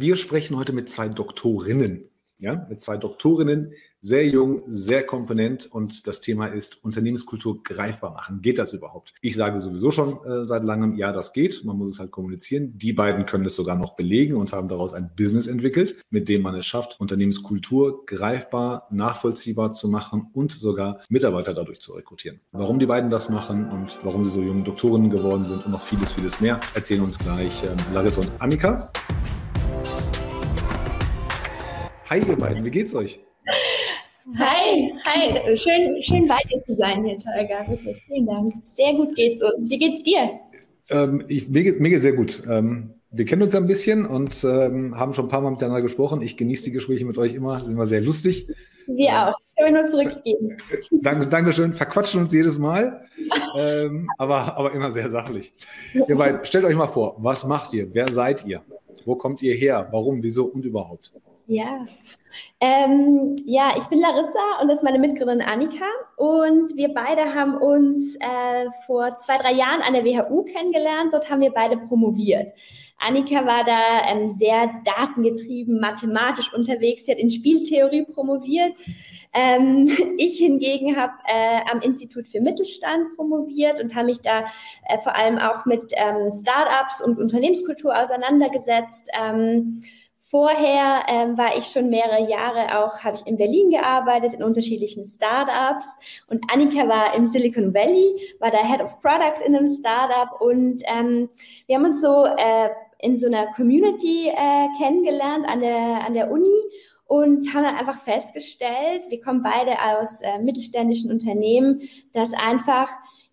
[0.00, 2.04] wir sprechen heute mit zwei Doktorinnen.
[2.40, 8.42] Ja, mit zwei Doktorinnen, sehr jung, sehr komponent und das Thema ist Unternehmenskultur greifbar machen.
[8.42, 9.12] Geht das überhaupt?
[9.22, 11.64] Ich sage sowieso schon äh, seit langem, ja, das geht.
[11.64, 12.78] Man muss es halt kommunizieren.
[12.78, 16.42] Die beiden können es sogar noch belegen und haben daraus ein Business entwickelt, mit dem
[16.42, 22.38] man es schafft, Unternehmenskultur greifbar, nachvollziehbar zu machen und sogar Mitarbeiter dadurch zu rekrutieren.
[22.52, 25.82] Warum die beiden das machen und warum sie so junge Doktorinnen geworden sind und noch
[25.82, 28.92] vieles, vieles mehr, erzählen uns gleich äh, Larissa und Annika.
[32.10, 33.20] Hi ihr beiden, wie geht's euch?
[34.38, 37.68] Hi, hi, schön, schön bei dir zu sein hier, Tolga.
[37.68, 38.50] Wirklich, vielen Dank.
[38.64, 39.68] Sehr gut geht's uns.
[39.68, 40.30] Wie geht's dir?
[40.88, 42.42] Ähm, ich, mir, geht, mir geht's sehr gut.
[42.48, 45.82] Ähm, wir kennen uns ja ein bisschen und ähm, haben schon ein paar Mal miteinander
[45.82, 46.22] gesprochen.
[46.22, 48.48] Ich genieße die Gespräche mit euch immer, sind immer sehr lustig.
[48.86, 49.34] Wir auch.
[49.58, 50.56] Können wir nur zurückgeben.
[50.90, 51.74] Danke, Dankeschön.
[51.74, 53.04] Verquatschen uns jedes Mal,
[53.54, 55.52] ähm, aber, aber immer sehr sachlich.
[55.92, 57.92] Ihr beiden, stellt euch mal vor, was macht ihr?
[57.92, 58.62] Wer seid ihr?
[59.04, 59.88] Wo kommt ihr her?
[59.90, 61.12] Warum, wieso und überhaupt?
[61.50, 61.86] Ja.
[62.60, 65.86] Ähm, ja, ich bin Larissa und das ist meine Mitgründerin Annika.
[66.16, 71.14] Und wir beide haben uns äh, vor zwei, drei Jahren an der WHU kennengelernt.
[71.14, 72.52] Dort haben wir beide promoviert.
[72.98, 77.06] Annika war da ähm, sehr datengetrieben, mathematisch unterwegs.
[77.06, 78.74] Sie hat in Spieltheorie promoviert.
[79.32, 84.40] Ähm, ich hingegen habe äh, am Institut für Mittelstand promoviert und habe mich da
[84.86, 89.08] äh, vor allem auch mit ähm, Startups und Unternehmenskultur auseinandergesetzt.
[89.18, 89.80] Ähm,
[90.30, 95.06] Vorher ähm, war ich schon mehrere Jahre auch, habe ich in Berlin gearbeitet, in unterschiedlichen
[95.06, 95.96] Startups.
[96.26, 100.38] Und Annika war im Silicon Valley, war da Head of Product in einem Startup.
[100.40, 101.30] Und ähm,
[101.66, 102.68] wir haben uns so äh,
[102.98, 106.60] in so einer Community äh, kennengelernt an der, an der Uni
[107.06, 111.80] und haben dann einfach festgestellt, wir kommen beide aus äh, mittelständischen Unternehmen,
[112.12, 112.90] dass einfach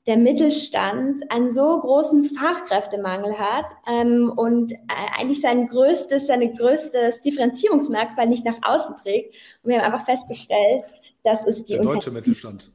[0.08, 4.78] der Mittelstand einen so großen Fachkräftemangel hat ähm, und äh,
[5.18, 9.36] eigentlich sein größtes, seine größtes Differenzierungsmerkmal nicht nach außen trägt.
[9.64, 10.84] Und wir haben einfach festgestellt,
[11.24, 12.72] das ist die der deutsche Mittelstand.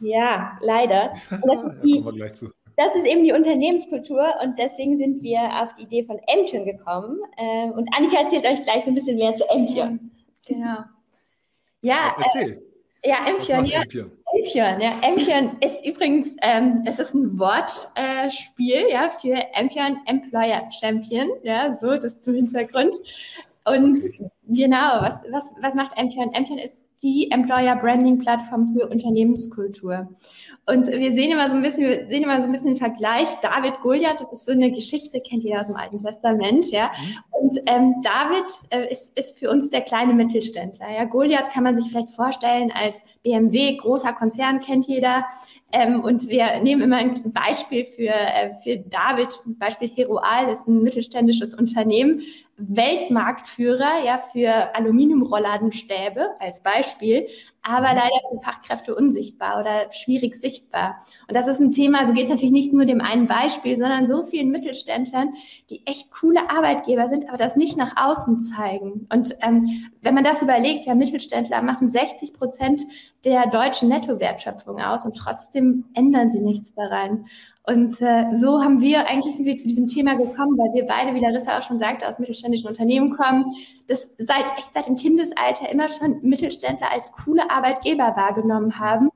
[0.00, 1.14] Ja, leider.
[1.30, 2.04] Und das ist die,
[2.76, 7.20] das ist eben die Unternehmenskultur und deswegen sind wir auf die Idee von Empion gekommen.
[7.38, 10.10] Ähm, und Annika erzählt euch gleich so ein bisschen mehr zu Empion.
[10.46, 10.78] Genau.
[11.82, 12.62] Ja, erzähl.
[13.02, 13.82] Äh, ja, Empion, ja.
[13.82, 14.10] Empion?
[14.34, 14.92] Empion, ja.
[15.02, 21.78] Empion ist übrigens, ähm, es ist ein Wortspiel, äh, ja, für Empion Employer Champion, ja,
[21.80, 22.96] so, das zum Hintergrund.
[23.64, 24.02] Und
[24.48, 26.32] genau, was, was, was macht Empion?
[26.34, 30.08] Empion ist die Employer Branding Plattform für Unternehmenskultur.
[30.66, 33.28] Und wir sehen immer so ein bisschen, wir sehen immer so ein bisschen den Vergleich.
[33.42, 36.90] David Goliath, das ist so eine Geschichte, kennt ihr aus dem Alten Testament, ja.
[36.96, 37.18] Mhm.
[37.30, 40.90] Und ähm, David äh, ist, ist für uns der kleine Mittelständler.
[40.90, 45.26] Ja, Goliath kann man sich vielleicht vorstellen als BMW, großer Konzern, kennt jeder.
[45.70, 50.82] Ähm, und wir nehmen immer ein Beispiel für, äh, für David, Beispiel Heroal, ist ein
[50.82, 52.22] mittelständisches Unternehmen,
[52.56, 57.26] Weltmarktführer ja, für Aluminiumrollladenstäbe als Beispiel,
[57.62, 57.96] aber mhm.
[57.96, 61.02] leider für Fachkräfte unsichtbar oder schwierig sichtbar.
[61.26, 64.06] Und das ist ein Thema, so geht es natürlich nicht nur dem einen Beispiel, sondern
[64.06, 65.32] so vielen Mittelständlern,
[65.70, 69.08] die echt coole Arbeitgeber sind, aber das nicht nach außen zeigen.
[69.12, 72.82] Und ähm, wenn man das überlegt, ja, Mittelständler machen 60 Prozent
[73.24, 77.26] der deutschen Nettowertschöpfung aus und trotzdem ändern sie nichts daran.
[77.66, 81.14] Und äh, so haben wir, eigentlich sind wir zu diesem Thema gekommen, weil wir beide,
[81.14, 83.46] wie Larissa auch schon sagte, aus mittelständischen Unternehmen kommen,
[83.86, 89.08] das seit echt seit dem Kindesalter immer schon Mittelständler als coole Arbeitgeber wahrgenommen haben,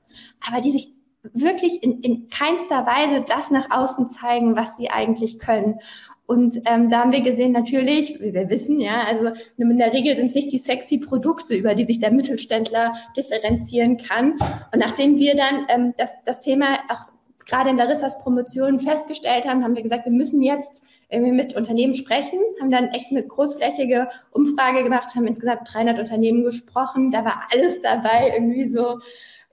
[0.47, 0.89] aber die sich
[1.21, 5.79] wirklich in, in keinster Weise das nach außen zeigen, was sie eigentlich können.
[6.25, 10.15] Und ähm, da haben wir gesehen, natürlich, wie wir wissen, ja, also in der Regel
[10.15, 14.33] sind es nicht die sexy Produkte, über die sich der Mittelständler differenzieren kann.
[14.71, 17.07] Und nachdem wir dann ähm, das, das Thema auch
[17.45, 21.95] gerade in Larissas Promotion festgestellt haben, haben wir gesagt, wir müssen jetzt irgendwie mit Unternehmen
[21.95, 27.47] sprechen, haben dann echt eine großflächige Umfrage gemacht, haben insgesamt 300 Unternehmen gesprochen, da war
[27.51, 28.99] alles dabei, irgendwie so,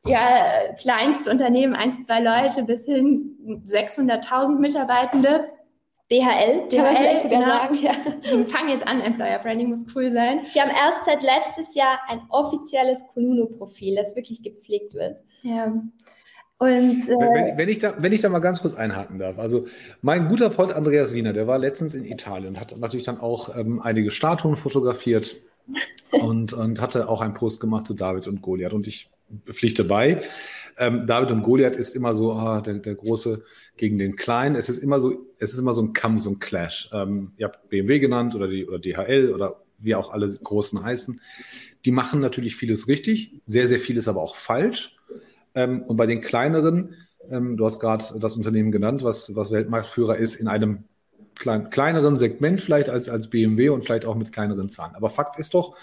[0.06, 5.48] ja, kleinste Unternehmen, eins, zwei Leute bis hin 600.000 Mitarbeitende.
[6.10, 7.48] DHL, DHL, sogar genau.
[7.48, 7.78] sagen.
[7.82, 7.90] Ja.
[8.22, 10.42] Wir fangen jetzt an, Employer Branding muss cool sein.
[10.52, 15.16] Wir haben erst seit letztes Jahr ein offizielles Konuno-Profil, das wirklich gepflegt wird.
[15.42, 15.72] Ja.
[16.58, 19.38] Und, äh, wenn, wenn, ich da, wenn ich da mal ganz kurz einhaken darf.
[19.38, 19.66] Also
[20.00, 23.54] mein guter Freund Andreas Wiener, der war letztens in Italien und hat natürlich dann auch
[23.56, 25.36] ähm, einige Statuen fotografiert
[26.12, 28.72] und, und hatte auch einen Post gemacht zu David und Goliath.
[28.72, 29.10] Und ich
[29.50, 30.22] pflichte bei.
[30.78, 33.42] Ähm, David und Goliath ist immer so ah, der, der Große
[33.76, 34.56] gegen den Kleinen.
[34.56, 36.90] Es ist immer so, es ist immer so ein Kampf, so ein Clash.
[36.92, 41.20] Ähm, ihr habt BMW genannt oder die oder DHL oder wie auch alle Großen heißen.
[41.84, 44.95] Die machen natürlich vieles richtig, sehr, sehr vieles aber auch falsch.
[45.56, 46.94] Ähm, und bei den kleineren,
[47.28, 50.84] ähm, du hast gerade das Unternehmen genannt, was, was Weltmarktführer ist in einem
[51.34, 54.94] klein, kleineren Segment vielleicht als, als BMW und vielleicht auch mit kleineren Zahlen.
[54.94, 55.76] Aber Fakt ist doch,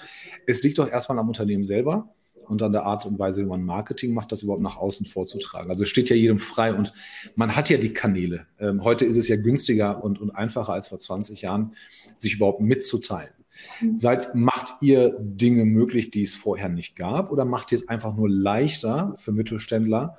[0.47, 2.09] es liegt doch erstmal am Unternehmen selber
[2.47, 5.69] und an der Art und Weise, wie man Marketing macht, das überhaupt nach außen vorzutragen.
[5.69, 6.93] Also steht ja jedem frei und
[7.35, 8.45] man hat ja die Kanäle.
[8.59, 11.73] Ähm, heute ist es ja günstiger und, und einfacher als vor 20 Jahren,
[12.17, 13.33] sich überhaupt mitzuteilen.
[13.81, 13.97] Mhm.
[13.97, 18.15] Seid, macht ihr Dinge möglich, die es vorher nicht gab, oder macht ihr es einfach
[18.15, 20.17] nur leichter für Mittelständler,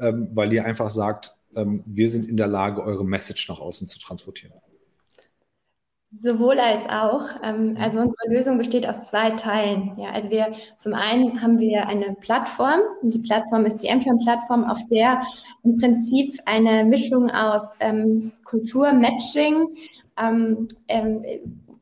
[0.00, 3.88] ähm, weil ihr einfach sagt, ähm, wir sind in der Lage, eure Message nach außen
[3.88, 4.52] zu transportieren?
[6.12, 7.22] Sowohl als auch.
[7.44, 9.92] Ähm, also unsere Lösung besteht aus zwei Teilen.
[9.96, 12.80] Ja, also wir zum einen haben wir eine Plattform.
[13.00, 15.22] Und die Plattform ist die Ampion-Plattform, auf der
[15.62, 19.68] im Prinzip eine Mischung aus ähm, Kulturmatching,
[20.20, 21.22] ähm, ähm,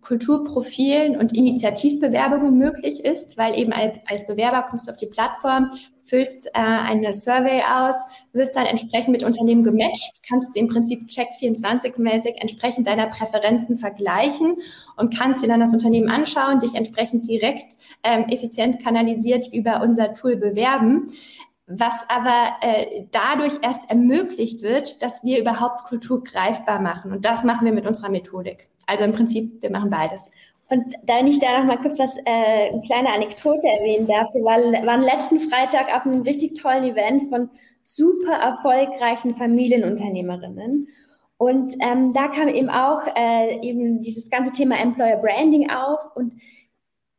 [0.00, 6.46] Kulturprofilen und Initiativbewerbungen möglich ist, weil eben als, Bewerber kommst du auf die Plattform, füllst
[6.48, 7.94] äh, eine Survey aus,
[8.32, 14.56] wirst dann entsprechend mit Unternehmen gematcht, kannst sie im Prinzip Check24-mäßig entsprechend deiner Präferenzen vergleichen
[14.96, 20.14] und kannst dir dann das Unternehmen anschauen, dich entsprechend direkt ähm, effizient kanalisiert über unser
[20.14, 21.08] Tool bewerben
[21.68, 27.12] was aber äh, dadurch erst ermöglicht wird, dass wir überhaupt Kultur greifbar machen.
[27.12, 28.68] Und das machen wir mit unserer Methodik.
[28.88, 30.31] Also im Prinzip, wir machen beides.
[30.70, 34.43] Und da ich da noch mal kurz was, äh, eine kleine Anekdote erwähnen darf, wir
[34.44, 37.50] waren, waren letzten Freitag auf einem richtig tollen Event von
[37.85, 40.88] super erfolgreichen Familienunternehmerinnen.
[41.37, 46.35] Und ähm, da kam eben auch äh, eben dieses ganze Thema Employer Branding auf und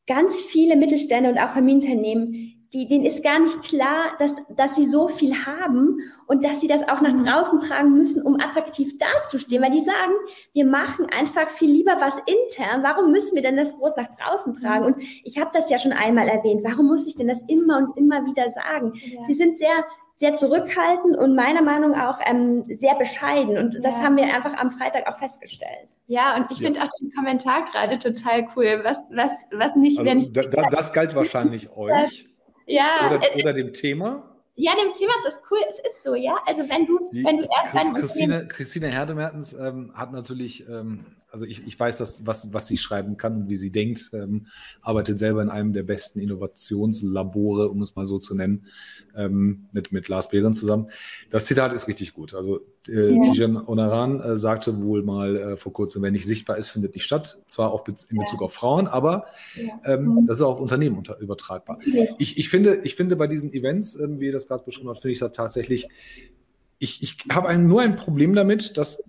[0.07, 4.85] ganz viele Mittelstände und auch Familienunternehmen die, denen ist gar nicht klar, dass, dass sie
[4.85, 9.63] so viel haben und dass sie das auch nach draußen tragen müssen, um attraktiv dazustehen.
[9.63, 10.13] Weil die sagen,
[10.53, 12.83] wir machen einfach viel lieber was intern.
[12.83, 14.85] Warum müssen wir denn das groß nach draußen tragen?
[14.85, 16.61] Und ich habe das ja schon einmal erwähnt.
[16.63, 18.93] Warum muss ich denn das immer und immer wieder sagen?
[18.93, 19.25] Ja.
[19.25, 19.85] Sie sind sehr,
[20.17, 23.57] sehr zurückhaltend und meiner Meinung auch ähm, sehr bescheiden.
[23.57, 24.03] Und das ja.
[24.03, 25.89] haben wir einfach am Freitag auch festgestellt.
[26.05, 26.67] Ja, und ich ja.
[26.67, 28.81] finde auch den Kommentar gerade total cool.
[28.83, 30.33] Was, was, was nicht, also, wenn ich.
[30.33, 32.28] Da, das galt wahrscheinlich euch.
[32.69, 33.09] Ja.
[33.09, 34.23] Oder, äh, oder dem Thema?
[34.55, 36.37] Ja, dem Thema ist es cool, es ist so, ja.
[36.45, 41.45] Also wenn du, wenn du erst Chris, Christine, Christine Herdemertens ähm, hat natürlich ähm, also
[41.45, 44.47] ich, ich weiß, dass, was, was sie schreiben kann und wie sie denkt, ähm,
[44.81, 48.65] arbeitet selber in einem der besten Innovationslabore, um es mal so zu nennen,
[49.15, 50.89] ähm, mit, mit Lars Behren zusammen.
[51.29, 52.33] Das Zitat ist richtig gut.
[52.33, 53.21] Also äh, ja.
[53.23, 57.05] Tijan Onaran äh, sagte wohl mal äh, vor kurzem, wenn nicht sichtbar ist, findet nicht
[57.05, 57.39] statt.
[57.47, 58.45] Zwar auch in Bezug ja.
[58.45, 59.25] auf Frauen, aber
[59.55, 59.93] ja.
[59.93, 60.25] ähm, mhm.
[60.25, 61.79] das ist auch auf Unternehmen unter, übertragbar.
[62.17, 65.01] Ich, ich, finde, ich finde bei diesen Events, ähm, wie ihr das gerade beschrieben habt,
[65.01, 65.87] finde ich das tatsächlich,
[66.79, 69.03] ich, ich habe nur ein Problem damit, dass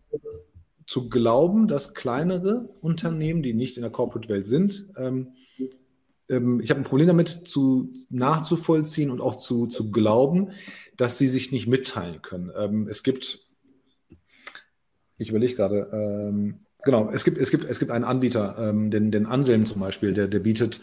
[0.91, 5.35] zu glauben, dass kleinere Unternehmen, die nicht in der Corporate-Welt sind, ähm,
[6.29, 10.51] ähm, ich habe ein Problem damit, zu, nachzuvollziehen und auch zu, zu glauben,
[10.97, 12.51] dass sie sich nicht mitteilen können.
[12.59, 13.47] Ähm, es gibt,
[15.17, 19.13] ich überlege gerade, ähm, genau, es gibt, es, gibt, es gibt einen Anbieter, ähm, den,
[19.13, 20.81] den Anselm zum Beispiel, der, der bietet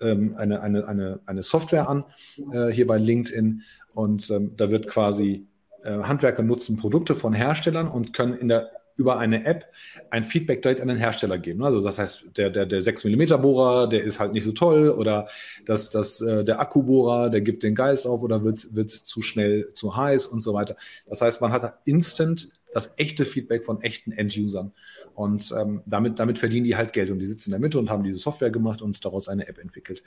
[0.00, 2.04] ähm, eine, eine, eine, eine Software an,
[2.52, 3.62] äh, hier bei LinkedIn.
[3.92, 5.48] Und da wird quasi
[5.82, 9.66] äh, Handwerker nutzen Produkte von Herstellern und können in der über eine App
[10.10, 11.64] ein Feedback direkt an den Hersteller geben.
[11.64, 14.90] Also das heißt, der, der, der 6 mm Bohrer, der ist halt nicht so toll
[14.90, 15.28] oder
[15.64, 19.68] das, das, äh, der Akkubohrer, der gibt den Geist auf oder wird, wird zu schnell
[19.72, 20.76] zu heiß und so weiter.
[21.06, 24.72] Das heißt, man hat instant das echte Feedback von echten End-Usern.
[25.14, 27.10] Und ähm, damit, damit verdienen die halt Geld.
[27.10, 29.58] Und die sitzen in der Mitte und haben diese Software gemacht und daraus eine App
[29.58, 30.02] entwickelt.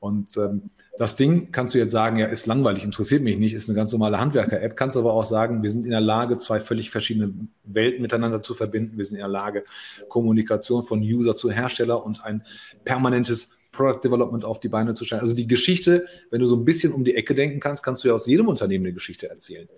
[0.00, 3.68] Und ähm, das Ding kannst du jetzt sagen, ja, ist langweilig, interessiert mich nicht, ist
[3.68, 4.76] eine ganz normale Handwerker-App.
[4.76, 7.32] Kannst aber auch sagen, wir sind in der Lage, zwei völlig verschiedene
[7.64, 8.96] Welten miteinander zu verbinden.
[8.96, 9.64] Wir sind in der Lage,
[10.08, 12.42] Kommunikation von User zu Hersteller und ein
[12.84, 15.20] permanentes Product Development auf die Beine zu stellen.
[15.20, 18.08] Also die Geschichte, wenn du so ein bisschen um die Ecke denken kannst, kannst du
[18.08, 19.68] ja aus jedem Unternehmen eine Geschichte erzählen.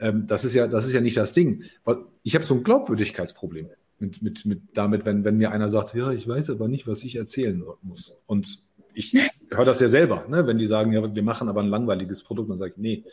[0.00, 1.64] Ähm, das, ist ja, das ist ja nicht das Ding.
[2.22, 6.12] Ich habe so ein Glaubwürdigkeitsproblem mit, mit, mit damit, wenn, wenn mir einer sagt, ja,
[6.12, 8.16] ich weiß aber nicht, was ich erzählen muss.
[8.26, 8.62] Und
[8.94, 9.14] ich
[9.50, 10.46] höre das ja selber, ne?
[10.46, 13.04] wenn die sagen, ja, wir machen aber ein langweiliges Produkt, dann sage ich, nee.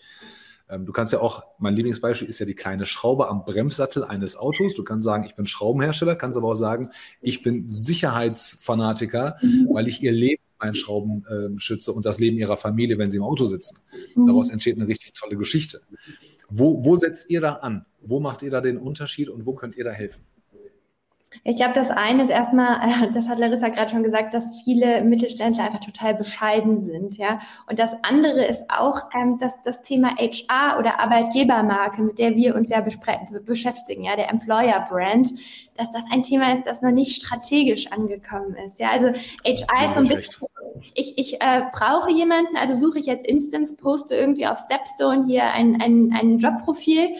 [0.67, 4.35] Ähm, du kannst ja auch, mein Lieblingsbeispiel ist ja die kleine Schraube am Bremssattel eines
[4.35, 4.73] Autos.
[4.73, 6.89] Du kannst sagen, ich bin Schraubenhersteller, kannst aber auch sagen,
[7.21, 9.67] ich bin Sicherheitsfanatiker, mhm.
[9.71, 13.17] weil ich ihr Leben meinen Schrauben äh, schütze und das Leben ihrer Familie, wenn sie
[13.17, 13.77] im Auto sitzen.
[14.15, 14.27] Mhm.
[14.27, 15.81] Daraus entsteht eine richtig tolle Geschichte.
[16.49, 17.85] Wo, wo setzt ihr da an?
[18.01, 20.21] Wo macht ihr da den Unterschied und wo könnt ihr da helfen?
[21.43, 22.79] Ich glaube, das eine ist erstmal,
[23.13, 27.39] das hat Larissa gerade schon gesagt, dass viele Mittelständler einfach total bescheiden sind, ja.
[27.69, 32.55] Und das andere ist auch, ähm, dass das Thema HR oder Arbeitgebermarke, mit der wir
[32.55, 35.31] uns ja beschäftigen, ja, der Employer Brand,
[35.77, 38.89] dass das ein Thema ist, das noch nicht strategisch angekommen ist, ja.
[38.89, 40.47] Also HR ist so ein bisschen,
[40.93, 45.51] ich, ich äh, brauche jemanden, also suche ich jetzt Instance, poste irgendwie auf Stepstone hier
[45.51, 47.15] ein, ein, ein Jobprofil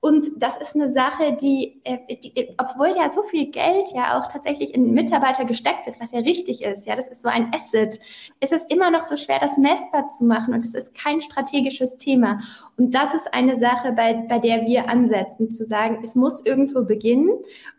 [0.00, 4.28] Und das ist eine Sache, die, äh, die, obwohl ja so viel Geld ja auch
[4.28, 7.98] tatsächlich in Mitarbeiter gesteckt wird, was ja richtig ist, ja, das ist so ein Asset,
[8.38, 11.98] ist es immer noch so schwer, das messbar zu machen und es ist kein strategisches
[11.98, 12.38] Thema.
[12.76, 16.84] Und das ist eine Sache, bei, bei der wir ansetzen, zu sagen, es muss irgendwo
[16.84, 17.30] beginnen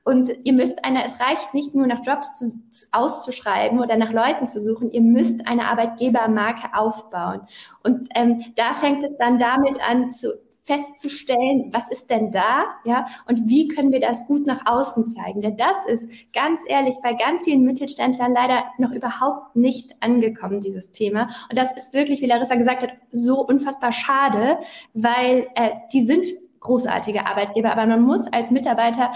[0.04, 4.12] und ihr müsst einer, es reicht nicht nur nach Jobs zu, zu, auszuschreiben oder nach
[4.12, 7.48] Leuten zu suchen, ihr müsst eine Arbeitgebermarke aufbauen.
[7.84, 10.34] Und ähm, da fängt es dann damit an zu
[10.70, 15.42] festzustellen, was ist denn da, ja, und wie können wir das gut nach außen zeigen.
[15.42, 20.92] Denn das ist ganz ehrlich bei ganz vielen Mittelständlern leider noch überhaupt nicht angekommen, dieses
[20.92, 21.24] Thema.
[21.50, 24.60] Und das ist wirklich, wie Larissa gesagt hat, so unfassbar schade,
[24.94, 26.28] weil äh, die sind
[26.60, 29.14] großartige Arbeitgeber, aber man muss als Mitarbeiter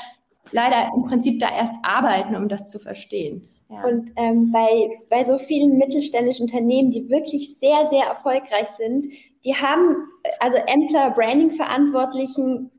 [0.52, 3.53] leider im Prinzip da erst arbeiten, um das zu verstehen.
[3.70, 3.84] Ja.
[3.84, 9.08] Und ähm, bei, bei so vielen mittelständischen Unternehmen, die wirklich sehr, sehr erfolgreich sind,
[9.44, 9.96] die haben,
[10.40, 12.72] also Employer Branding Verantwortlichen,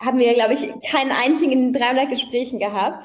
[0.00, 3.04] haben wir, glaube ich, keinen einzigen in 300 Gesprächen gehabt.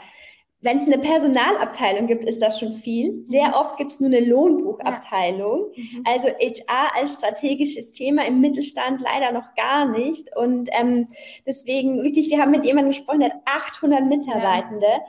[0.61, 3.25] Wenn es eine Personalabteilung gibt, ist das schon viel.
[3.27, 5.71] Sehr oft gibt es nur eine Lohnbuchabteilung.
[5.75, 5.83] Ja.
[5.83, 6.03] Mhm.
[6.05, 10.35] Also HR als strategisches Thema im Mittelstand leider noch gar nicht.
[10.35, 11.07] Und ähm,
[11.45, 15.01] deswegen wirklich, wir haben mit jemandem gesprochen, der hat 800 Mitarbeitende ja.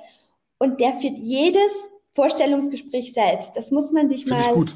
[0.59, 3.57] und der führt jedes Vorstellungsgespräch selbst.
[3.57, 4.67] Das muss man sich Find mal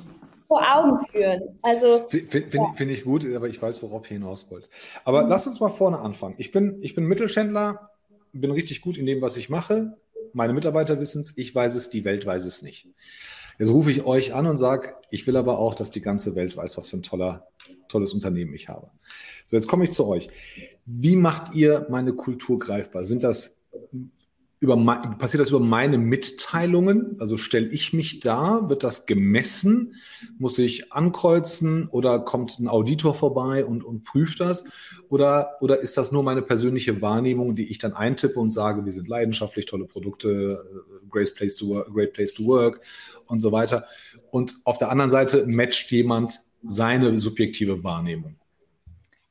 [0.47, 1.59] vor Augen führen.
[1.63, 2.73] Also finde ja.
[2.75, 4.69] find ich gut, aber ich weiß, worauf ihr hinaus wollt.
[5.05, 5.31] Aber mhm.
[5.31, 6.35] lasst uns mal vorne anfangen.
[6.39, 7.91] Ich bin, ich bin Mittelständler,
[8.33, 9.97] bin richtig gut in dem, was ich mache.
[10.33, 12.89] Meine Mitarbeiter wissen es, ich weiß es, die Welt weiß es nicht.
[13.59, 16.57] Jetzt rufe ich euch an und sage, ich will aber auch, dass die ganze Welt
[16.57, 17.47] weiß, was für ein toller,
[17.89, 18.91] tolles Unternehmen ich habe.
[19.47, 20.31] So, jetzt komme ich zu euch.
[20.85, 23.05] Wie macht ihr meine Kultur greifbar?
[23.05, 23.61] Sind das
[24.61, 24.77] über
[25.19, 27.17] passiert das über meine Mitteilungen?
[27.19, 29.95] Also stelle ich mich da, wird das gemessen?
[30.39, 34.65] Muss ich ankreuzen oder kommt ein Auditor vorbei und, und prüft das?
[35.09, 38.93] Oder, oder ist das nur meine persönliche Wahrnehmung, die ich dann eintippe und sage, wir
[38.93, 42.83] sind leidenschaftlich, tolle Produkte, äh, great place to work, great place to work
[43.27, 43.87] und so weiter.
[44.31, 48.40] Und auf der anderen Seite matcht jemand seine subjektive Wahrnehmung.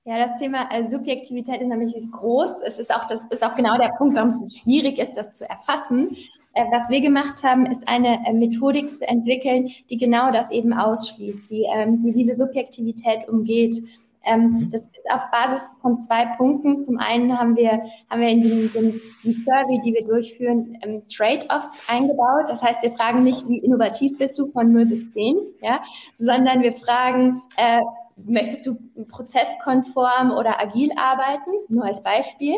[0.10, 2.62] Ja, das Thema äh, Subjektivität ist nämlich groß.
[2.66, 5.34] Es ist auch, das ist auch genau der Punkt, warum es so schwierig ist, das
[5.34, 6.18] zu erfassen.
[6.54, 10.74] Äh, was wir gemacht haben, ist eine äh, Methodik zu entwickeln, die genau das eben
[10.74, 13.84] ausschließt, die, ähm, die diese Subjektivität umgeht.
[14.25, 14.72] Ähm, mhm.
[14.72, 16.82] das ist auf Basis von zwei Punkten.
[16.82, 21.04] Zum einen haben wir, haben wir in den, den, den Survey, die wir durchführen, ähm,
[21.08, 22.46] Trade-offs eingebaut.
[22.48, 25.84] Das heißt, wir fragen nicht, wie innovativ bist du von 0 bis 10, ja,
[26.18, 27.82] sondern wir fragen, äh,
[28.26, 32.56] möchtest du prozesskonform oder agil arbeiten, nur als Beispiel.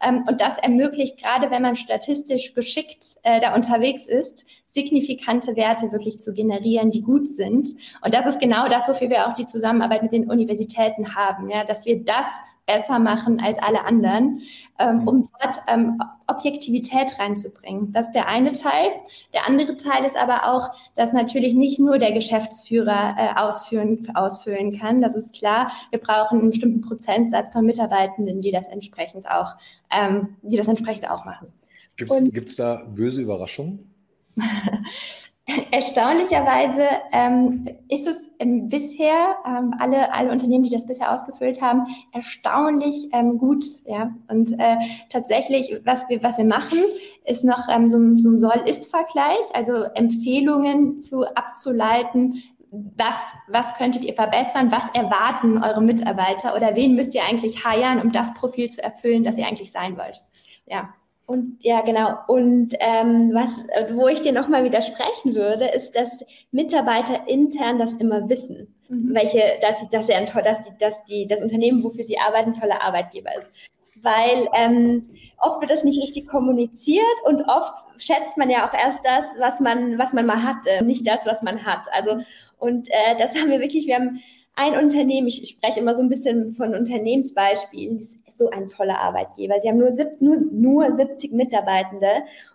[0.00, 5.92] Ähm, und das ermöglicht, gerade wenn man statistisch geschickt äh, da unterwegs ist, signifikante Werte
[5.92, 7.68] wirklich zu generieren, die gut sind.
[8.02, 11.64] Und das ist genau das, wofür wir auch die Zusammenarbeit mit den Universitäten haben, ja,
[11.64, 12.26] dass wir das
[12.68, 14.42] besser machen als alle anderen,
[14.78, 15.08] ähm, mhm.
[15.08, 15.98] um dort ähm,
[16.28, 17.92] Objektivität reinzubringen.
[17.92, 18.90] Das ist der eine Teil.
[19.32, 24.78] Der andere Teil ist aber auch, dass natürlich nicht nur der Geschäftsführer äh, ausführen, ausfüllen
[24.78, 25.00] kann.
[25.00, 25.72] Das ist klar.
[25.90, 29.56] Wir brauchen einen bestimmten Prozentsatz von Mitarbeitenden, die das entsprechend auch,
[29.90, 31.48] ähm, die das entsprechend auch machen.
[31.96, 33.92] Gibt es da böse Überraschungen?
[35.70, 41.86] Erstaunlicherweise ähm, ist es ähm, bisher, ähm, alle, alle Unternehmen, die das bisher ausgefüllt haben,
[42.12, 43.64] erstaunlich ähm, gut.
[43.86, 44.14] Ja?
[44.28, 44.76] Und äh,
[45.08, 46.78] tatsächlich, was wir, was wir machen,
[47.24, 54.12] ist noch ähm, so, so ein Soll-Ist-Vergleich, also Empfehlungen zu abzuleiten, was, was könntet ihr
[54.12, 58.82] verbessern, was erwarten eure Mitarbeiter oder wen müsst ihr eigentlich heiern, um das Profil zu
[58.82, 60.22] erfüllen, das ihr eigentlich sein wollt.
[60.66, 60.90] Ja.
[61.28, 62.16] Und ja, genau.
[62.26, 63.60] Und ähm, was,
[63.94, 69.14] wo ich dir nochmal widersprechen würde, ist, dass Mitarbeiter intern das immer wissen, mhm.
[69.14, 72.58] welche, dass, dass, er ein, dass, die, dass die, das Unternehmen, wofür sie arbeiten, ein
[72.58, 73.52] toller Arbeitgeber ist.
[74.00, 75.02] Weil ähm,
[75.36, 79.60] oft wird das nicht richtig kommuniziert und oft schätzt man ja auch erst das, was
[79.60, 81.88] man, was man mal hatte, nicht das, was man hat.
[81.92, 82.20] Also
[82.56, 84.22] und äh, das haben wir wirklich, wir haben
[84.54, 88.98] ein Unternehmen, ich spreche immer so ein bisschen von Unternehmensbeispielen, das ist so ein toller
[88.98, 89.60] Arbeitgeber.
[89.60, 89.90] Sie haben nur,
[90.20, 92.08] nur, nur 70 Mitarbeitende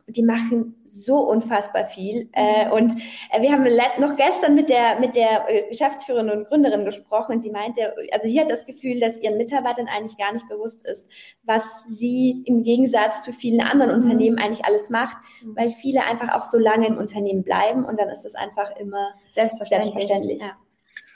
[0.07, 2.29] und die machen so unfassbar viel.
[2.33, 2.93] Äh, und
[3.31, 3.65] äh, wir haben
[3.99, 8.27] noch gestern mit der, mit der äh, Geschäftsführerin und Gründerin gesprochen und sie meinte, also
[8.27, 11.07] sie hat das Gefühl, dass ihren Mitarbeitern eigentlich gar nicht bewusst ist,
[11.43, 14.03] was sie im Gegensatz zu vielen anderen mhm.
[14.03, 15.55] Unternehmen eigentlich alles macht, mhm.
[15.55, 19.09] weil viele einfach auch so lange im Unternehmen bleiben und dann ist es einfach immer
[19.31, 19.93] selbstverständlich.
[19.93, 20.41] selbstverständlich.
[20.41, 20.62] Ja.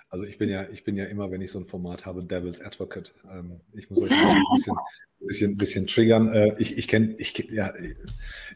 [0.09, 2.61] Also ich bin ja, ich bin ja immer, wenn ich so ein Format habe, Devil's
[2.61, 3.13] Advocate.
[3.31, 4.77] Ähm, ich muss euch ein bisschen,
[5.19, 6.29] bisschen, bisschen triggern.
[6.29, 7.73] Äh, ich ich kenne, ich, ja,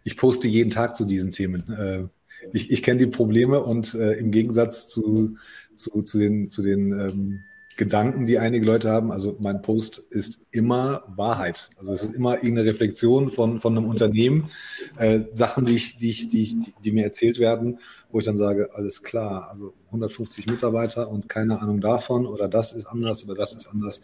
[0.03, 1.69] ich poste jeden Tag zu diesen Themen.
[1.73, 2.07] Äh,
[2.53, 5.35] ich ich kenne die Probleme und äh, im Gegensatz zu,
[5.75, 7.39] zu, zu den, zu den ähm,
[7.77, 9.11] Gedanken, die einige Leute haben.
[9.11, 11.69] Also mein Post ist immer Wahrheit.
[11.77, 14.49] Also es ist immer irgendeine Reflexion von, von einem Unternehmen,
[14.97, 17.79] äh, Sachen, die, ich, die, ich, die, die mir erzählt werden,
[18.09, 22.71] wo ich dann sage, alles klar, also 150 Mitarbeiter und keine Ahnung davon oder das
[22.71, 24.01] ist anders oder das ist anders,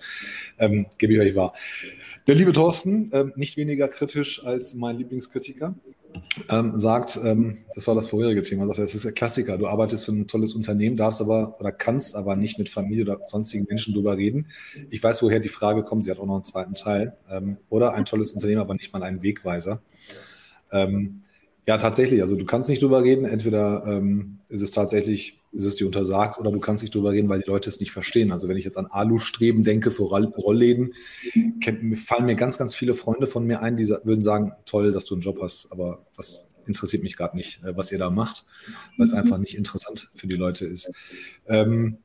[0.60, 1.54] ähm, gebe ich euch wahr.
[2.28, 5.76] Der liebe Thorsten, ähm, nicht weniger kritisch als mein Lieblingskritiker,
[6.50, 10.06] ähm, sagt, ähm, das war das vorherige Thema, sagt, das ist der Klassiker, du arbeitest
[10.06, 13.94] für ein tolles Unternehmen, darfst aber oder kannst aber nicht mit Familie oder sonstigen Menschen
[13.94, 14.48] drüber reden.
[14.90, 17.18] Ich weiß, woher die Frage kommt, sie hat auch noch einen zweiten Teil.
[17.30, 19.82] Ähm, oder ein tolles Unternehmen, aber nicht mal einen Wegweiser.
[20.72, 21.24] Ähm,
[21.68, 25.76] ja, tatsächlich, also du kannst nicht drüber reden, entweder ähm, ist es tatsächlich, ist es
[25.76, 28.32] dir untersagt, oder du kannst nicht drüber reden, weil die Leute es nicht verstehen.
[28.32, 30.94] Also wenn ich jetzt an Alustreben denke für Rollläden,
[31.96, 35.16] fallen mir ganz, ganz viele Freunde von mir ein, die würden sagen, toll, dass du
[35.16, 38.46] einen Job hast, aber das interessiert mich gerade nicht, äh, was ihr da macht,
[38.98, 39.20] weil es mhm.
[39.20, 40.90] einfach nicht interessant für die Leute ist.
[41.48, 41.98] Ähm,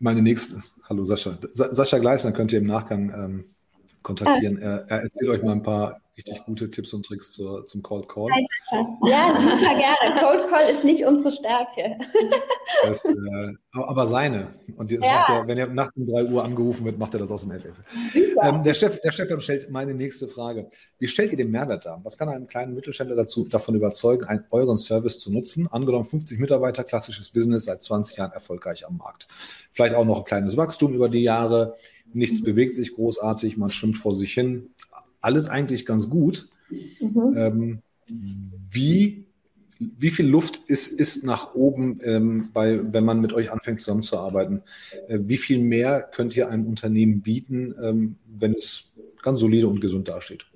[0.00, 3.44] meine nächste, hallo Sascha, Sa Sascha Gleisner könnt ihr im Nachgang ähm,
[4.02, 4.58] kontaktieren.
[4.58, 8.08] Er, er, erzählt euch mal ein paar richtig gute Tipps und Tricks zur, zum Cold
[8.08, 8.28] Call.
[9.06, 10.20] Ja, super gerne.
[10.20, 11.96] Cold Call ist nicht unsere Stärke.
[12.82, 14.54] Das, äh, aber seine.
[14.76, 15.24] Und ja.
[15.28, 17.76] er, wenn er nachts um 3 Uhr angerufen wird, macht er das aus dem FF.
[18.42, 20.68] Ähm, der, Chef, der Chef stellt meine nächste Frage.
[20.98, 22.00] Wie stellt ihr den Mehrwert dar?
[22.04, 25.68] Was kann einen kleinen Mittelständler dazu, davon überzeugen, einen, euren Service zu nutzen?
[25.70, 29.28] Angenommen 50 Mitarbeiter, klassisches Business, seit 20 Jahren erfolgreich am Markt.
[29.72, 31.76] Vielleicht auch noch ein kleines Wachstum über die Jahre.
[32.12, 34.70] Nichts bewegt sich großartig, man schwimmt vor sich hin.
[35.20, 36.48] Alles eigentlich ganz gut.
[37.00, 37.34] Mhm.
[37.36, 37.78] Ähm,
[38.70, 39.24] wie,
[39.78, 44.62] wie viel Luft ist, ist nach oben, ähm, bei, wenn man mit euch anfängt zusammenzuarbeiten?
[45.08, 49.80] Äh, wie viel mehr könnt ihr einem Unternehmen bieten, ähm, wenn es ganz solide und
[49.80, 50.46] gesund dasteht?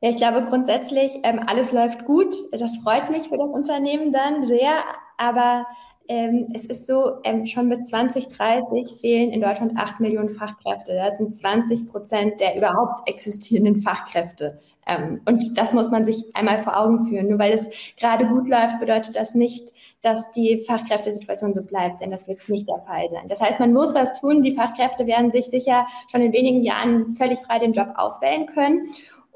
[0.00, 2.34] Ja, ich glaube grundsätzlich, ähm, alles läuft gut.
[2.52, 4.84] Das freut mich für das Unternehmen dann sehr.
[5.16, 5.66] Aber
[6.08, 10.94] ähm, es ist so, ähm, schon bis 2030 fehlen in Deutschland 8 Millionen Fachkräfte.
[10.94, 14.58] Das sind 20 Prozent der überhaupt existierenden Fachkräfte.
[14.86, 17.28] Ähm, und das muss man sich einmal vor Augen führen.
[17.28, 19.72] Nur weil es gerade gut läuft, bedeutet das nicht,
[20.02, 23.28] dass die Fachkräftesituation so bleibt, denn das wird nicht der Fall sein.
[23.28, 24.42] Das heißt, man muss was tun.
[24.42, 28.86] Die Fachkräfte werden sich sicher schon in wenigen Jahren völlig frei den Job auswählen können.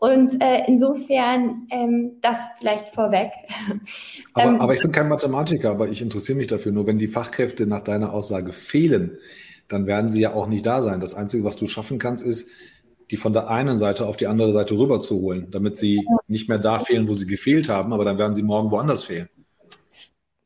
[0.01, 3.33] Und äh, insofern ähm, das vielleicht vorweg.
[4.35, 6.71] Aber, ähm, aber ich bin kein Mathematiker, aber ich interessiere mich dafür.
[6.71, 9.19] Nur wenn die Fachkräfte nach deiner Aussage fehlen,
[9.69, 11.01] dann werden sie ja auch nicht da sein.
[11.01, 12.49] Das Einzige, was du schaffen kannst, ist,
[13.11, 16.79] die von der einen Seite auf die andere Seite rüberzuholen, damit sie nicht mehr da
[16.79, 19.29] fehlen, wo sie gefehlt haben, aber dann werden sie morgen woanders fehlen.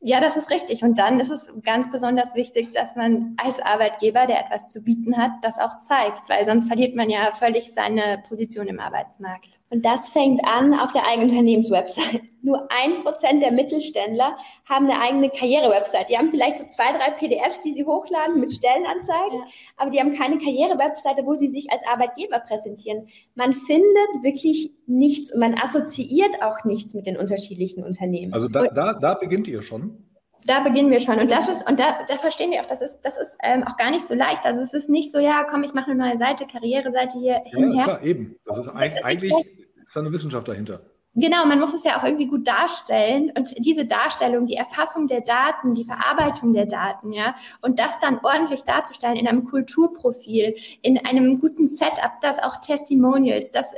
[0.07, 0.83] Ja, das ist richtig.
[0.83, 5.17] Und dann ist es ganz besonders wichtig, dass man als Arbeitgeber, der etwas zu bieten
[5.17, 9.49] hat, das auch zeigt, weil sonst verliert man ja völlig seine Position im Arbeitsmarkt.
[9.71, 12.21] Und das fängt an auf der eigenen Unternehmenswebsite.
[12.45, 14.37] Nur ein Prozent der Mittelständler
[14.69, 16.05] haben eine eigene Karrierewebsite.
[16.09, 19.45] Die haben vielleicht so zwei, drei PDFs, die sie hochladen mit Stellenanzeigen, ja.
[19.77, 23.07] aber die haben keine Karrierewebseite, wo sie sich als Arbeitgeber präsentieren.
[23.33, 28.31] Man findet wirklich nichts und man assoziiert auch nichts mit den unterschiedlichen Unternehmen.
[28.31, 30.05] Also da, da, da beginnt ihr schon?
[30.47, 31.17] da beginnen wir schon.
[31.17, 33.77] Und das ist, und da, da verstehen wir auch, das ist, das ist ähm, auch
[33.77, 34.45] gar nicht so leicht.
[34.45, 37.57] Also es ist nicht so, ja, komm, ich mache eine neue Seite, Karriereseite hier ja,
[37.57, 37.83] hinher.
[37.83, 38.35] klar, eben.
[38.45, 40.81] Das ist das eigentlich ist da eine Wissenschaft dahinter.
[41.17, 45.21] Genau, man muss es ja auch irgendwie gut darstellen und diese Darstellung, die Erfassung der
[45.21, 50.97] Daten, die Verarbeitung der Daten, ja, und das dann ordentlich darzustellen in einem Kulturprofil, in
[51.05, 53.73] einem guten Setup, das auch Testimonials, das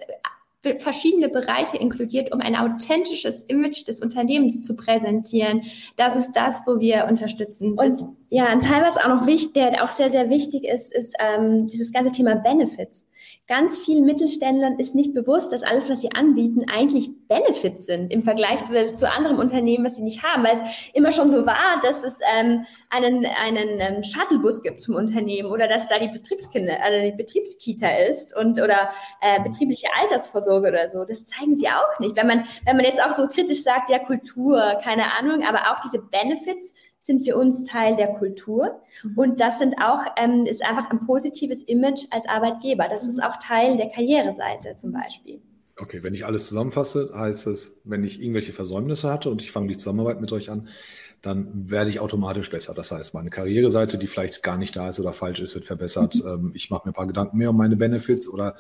[0.80, 5.62] verschiedene Bereiche inkludiert, um ein authentisches Image des Unternehmens zu präsentieren.
[5.96, 7.78] Das ist das, wo wir unterstützen.
[7.78, 11.16] Und ja, ein Teil, was auch noch wichtig, der auch sehr, sehr wichtig ist, ist
[11.20, 13.07] ähm, dieses ganze Thema Benefits.
[13.48, 18.24] Ganz vielen Mittelständlern ist nicht bewusst, dass alles, was sie anbieten, eigentlich Benefits sind im
[18.24, 18.60] Vergleich
[18.96, 22.20] zu anderen Unternehmen, was sie nicht haben, weil es immer schon so war, dass es
[22.38, 27.16] ähm, einen, einen ähm, Shuttlebus gibt zum Unternehmen oder dass da die Betriebskinder, äh, die
[27.16, 28.90] Betriebskita ist und oder
[29.22, 31.06] äh, betriebliche Altersvorsorge oder so.
[31.06, 32.18] Das zeigen sie auch nicht.
[32.18, 35.80] Wenn man, wenn man jetzt auch so kritisch sagt, ja, Kultur, keine Ahnung, aber auch
[35.80, 36.74] diese Benefits
[37.08, 38.80] sind für uns Teil der Kultur.
[39.04, 39.18] Mhm.
[39.18, 42.88] Und das sind auch, ähm, ist einfach ein positives Image als Arbeitgeber.
[42.90, 45.42] Das ist auch Teil der Karriereseite zum Beispiel.
[45.80, 49.68] Okay, wenn ich alles zusammenfasse, heißt es, wenn ich irgendwelche Versäumnisse hatte und ich fange
[49.68, 50.68] die Zusammenarbeit mit euch an,
[51.22, 52.74] dann werde ich automatisch besser.
[52.74, 56.16] Das heißt, meine Karriereseite, die vielleicht gar nicht da ist oder falsch ist, wird verbessert.
[56.16, 56.30] Mhm.
[56.30, 58.56] Ähm, ich mache mir ein paar Gedanken mehr um meine Benefits oder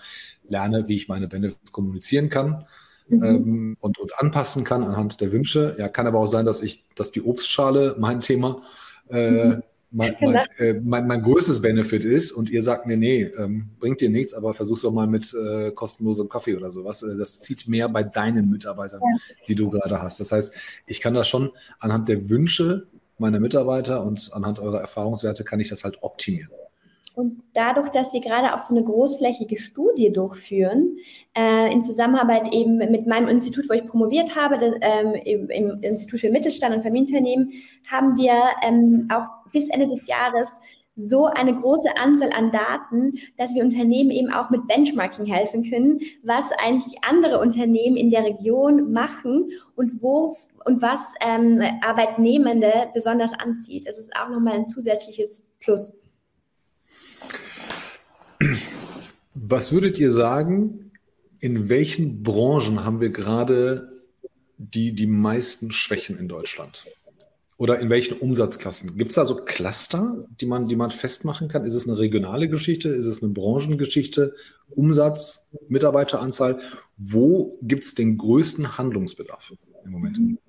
[0.47, 2.65] lerne, wie ich meine Benefits kommunizieren kann
[3.09, 3.23] mhm.
[3.23, 5.75] ähm, und, und anpassen kann anhand der Wünsche.
[5.77, 8.61] Ja, kann aber auch sein, dass ich, dass die Obstschale mein Thema
[9.09, 9.63] äh, mhm.
[9.91, 14.01] mein, mein, äh, mein, mein, größtes Benefit ist und ihr sagt mir, nee, ähm, bringt
[14.01, 17.03] dir nichts, aber versuch's doch mal mit äh, kostenlosem Kaffee oder sowas.
[17.03, 19.19] Äh, das zieht mehr bei deinen Mitarbeitern, ja.
[19.47, 20.19] die du gerade hast.
[20.19, 20.53] Das heißt,
[20.85, 25.69] ich kann das schon anhand der Wünsche meiner Mitarbeiter und anhand eurer Erfahrungswerte kann ich
[25.69, 26.51] das halt optimieren.
[27.15, 30.97] Und dadurch, dass wir gerade auch so eine großflächige Studie durchführen,
[31.35, 36.19] äh, in Zusammenarbeit eben mit meinem Institut, wo ich promoviert habe, das, ähm, im, Institut
[36.19, 37.53] für Mittelstand und Familienunternehmen,
[37.89, 40.59] haben wir ähm, auch bis Ende des Jahres
[40.97, 45.99] so eine große Anzahl an Daten, dass wir Unternehmen eben auch mit Benchmarking helfen können,
[46.23, 53.31] was eigentlich andere Unternehmen in der Region machen und wo und was ähm, Arbeitnehmende besonders
[53.33, 53.87] anzieht.
[53.87, 55.96] Das ist auch nochmal ein zusätzliches Plus.
[59.33, 60.91] Was würdet ihr sagen,
[61.39, 63.89] in welchen Branchen haben wir gerade
[64.57, 66.85] die, die meisten Schwächen in Deutschland?
[67.57, 68.97] Oder in welchen Umsatzklassen?
[68.97, 71.65] Gibt es da so Cluster, die man, die man festmachen kann?
[71.65, 72.89] Ist es eine regionale Geschichte?
[72.89, 74.35] Ist es eine Branchengeschichte?
[74.69, 76.59] Umsatz, Mitarbeiteranzahl?
[76.97, 79.53] Wo gibt es den größten Handlungsbedarf
[79.85, 80.39] im Moment?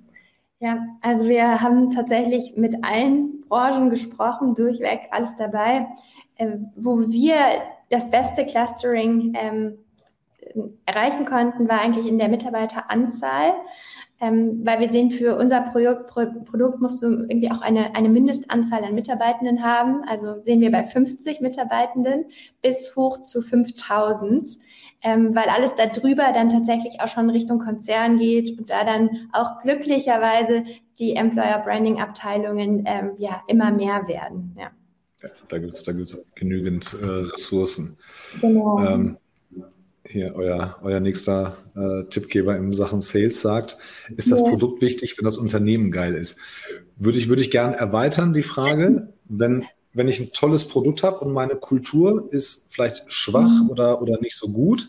[0.61, 5.87] Ja, also wir haben tatsächlich mit allen Branchen gesprochen, durchweg alles dabei.
[6.35, 9.79] Äh, wo wir das beste Clustering ähm,
[10.87, 13.53] erreichen konnten, war eigentlich in der Mitarbeiteranzahl.
[14.21, 18.09] Ähm, weil wir sehen, für unser Projekt, Pro, Produkt musst du irgendwie auch eine, eine
[18.09, 20.03] Mindestanzahl an Mitarbeitenden haben.
[20.09, 22.25] Also sehen wir bei 50 Mitarbeitenden
[22.61, 24.59] bis hoch zu 5000,
[25.03, 29.61] ähm, weil alles darüber dann tatsächlich auch schon Richtung Konzern geht und da dann auch
[29.63, 30.65] glücklicherweise
[30.99, 34.57] die Employer Branding Abteilungen ähm, ja immer mehr werden.
[34.59, 34.71] Ja.
[35.23, 37.97] Ja, da gibt es da gibt's genügend äh, Ressourcen.
[38.41, 38.85] Genau.
[38.85, 39.17] Ähm,
[40.07, 43.79] hier euer, euer nächster äh, Tippgeber in Sachen Sales sagt,
[44.17, 44.49] ist das ja.
[44.49, 46.37] Produkt wichtig, wenn das Unternehmen geil ist?
[46.97, 51.19] Würde ich, würde ich gerne erweitern, die Frage, wenn, wenn ich ein tolles Produkt habe
[51.19, 53.71] und meine Kultur ist vielleicht schwach mhm.
[53.71, 54.89] oder, oder nicht so gut,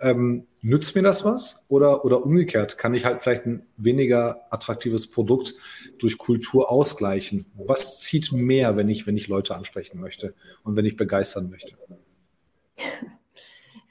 [0.00, 1.62] ähm, nützt mir das was?
[1.68, 5.54] Oder, oder umgekehrt, kann ich halt vielleicht ein weniger attraktives Produkt
[5.98, 7.46] durch Kultur ausgleichen?
[7.54, 11.74] Was zieht mehr, wenn ich, wenn ich Leute ansprechen möchte und wenn ich begeistern möchte?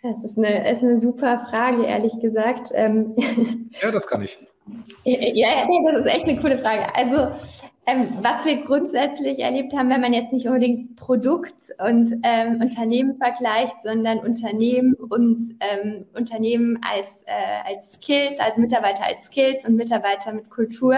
[0.02, 2.70] Das ist eine, ist eine super Frage, ehrlich gesagt.
[2.74, 3.16] Ähm,
[3.82, 4.38] ja, das kann ich.
[5.04, 6.96] Ja, ja, das ist echt eine coole Frage.
[6.96, 7.36] Also,
[7.86, 11.54] ähm, was wir grundsätzlich erlebt haben, wenn man jetzt nicht unbedingt Produkt
[11.86, 19.04] und ähm, Unternehmen vergleicht, sondern Unternehmen und ähm, Unternehmen als, äh, als Skills, also Mitarbeiter
[19.06, 20.96] als Skills und Mitarbeiter mit Kultur,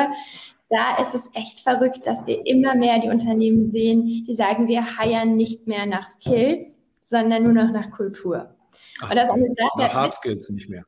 [0.70, 4.98] da ist es echt verrückt, dass wir immer mehr die Unternehmen sehen, die sagen, wir
[4.98, 8.56] heiern nicht mehr nach Skills, sondern nur noch nach Kultur.
[9.02, 9.30] Ach, und das
[9.78, 10.86] nach Hard Skills nicht mehr.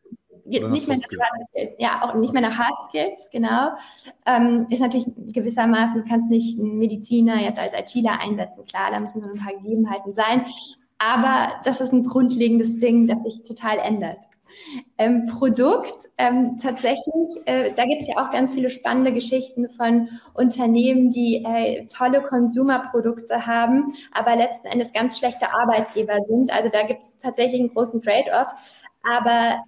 [0.48, 3.70] Nicht mehr nach Hard Skills, ja, auch nicht mehr nach Hard Skills, genau.
[4.26, 9.22] Ähm, ist natürlich gewissermaßen, kannst nicht einen Mediziner jetzt als ITler einsetzen, klar, da müssen
[9.22, 10.46] so ein paar Gegebenheiten sein,
[10.98, 14.18] aber das ist ein grundlegendes Ding, das sich total ändert.
[14.98, 20.10] Ähm, Produkt, ähm, tatsächlich, äh, da gibt es ja auch ganz viele spannende Geschichten von
[20.34, 26.52] Unternehmen, die äh, tolle Consumer-Produkte haben, aber letzten Endes ganz schlechte Arbeitgeber sind.
[26.52, 28.48] Also da gibt es tatsächlich einen großen Trade-off.
[29.04, 29.64] Aber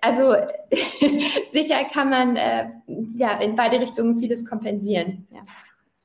[0.00, 0.34] also
[1.50, 2.70] sicher kann man äh,
[3.16, 5.26] ja in beide Richtungen vieles kompensieren.
[5.32, 5.40] Ja.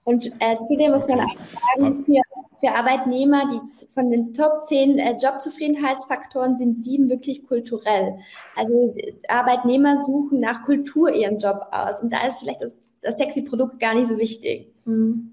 [0.04, 1.36] Und äh, zudem muss man auch
[1.78, 2.22] sagen, für,
[2.60, 8.20] für Arbeitnehmer, die von den Top 10 äh, Jobzufriedenheitsfaktoren sind sieben wirklich kulturell.
[8.56, 8.96] Also
[9.28, 12.02] Arbeitnehmer suchen nach Kultur ihren Job aus.
[12.02, 14.72] Und da ist vielleicht das, das sexy Produkt gar nicht so wichtig.
[14.86, 15.32] Mhm.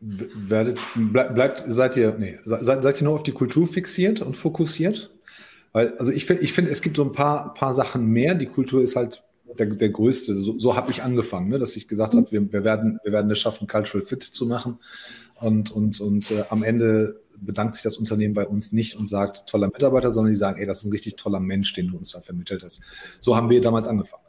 [0.00, 4.36] Werdet, bleibt, bleibt, seid ihr, nee, seid, seid ihr nur auf die Kultur fixiert und
[4.36, 5.10] fokussiert?
[5.74, 8.34] Weil, also ich finde, ich finde, es gibt so ein paar, paar Sachen mehr.
[8.34, 9.24] Die Kultur ist halt
[9.58, 10.34] der, der größte.
[10.34, 11.58] So, so habe ich angefangen, ne?
[11.58, 14.78] dass ich gesagt habe, wir, wir, werden, wir werden es schaffen, Cultural Fit zu machen.
[15.40, 19.48] Und, und, und äh, am Ende bedankt sich das Unternehmen bei uns nicht und sagt,
[19.48, 22.12] toller Mitarbeiter, sondern die sagen, ey, das ist ein richtig toller Mensch, den du uns
[22.12, 22.80] da vermittelt hast.
[23.18, 24.22] So haben wir damals angefangen.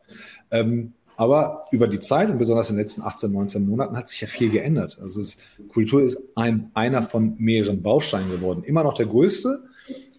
[0.50, 4.20] Ähm, aber über die Zeit und besonders in den letzten 18, 19 Monaten hat sich
[4.20, 4.98] ja viel geändert.
[5.00, 5.38] Also es,
[5.70, 8.64] Kultur ist ein, einer von mehreren Bausteinen geworden.
[8.64, 9.64] Immer noch der größte,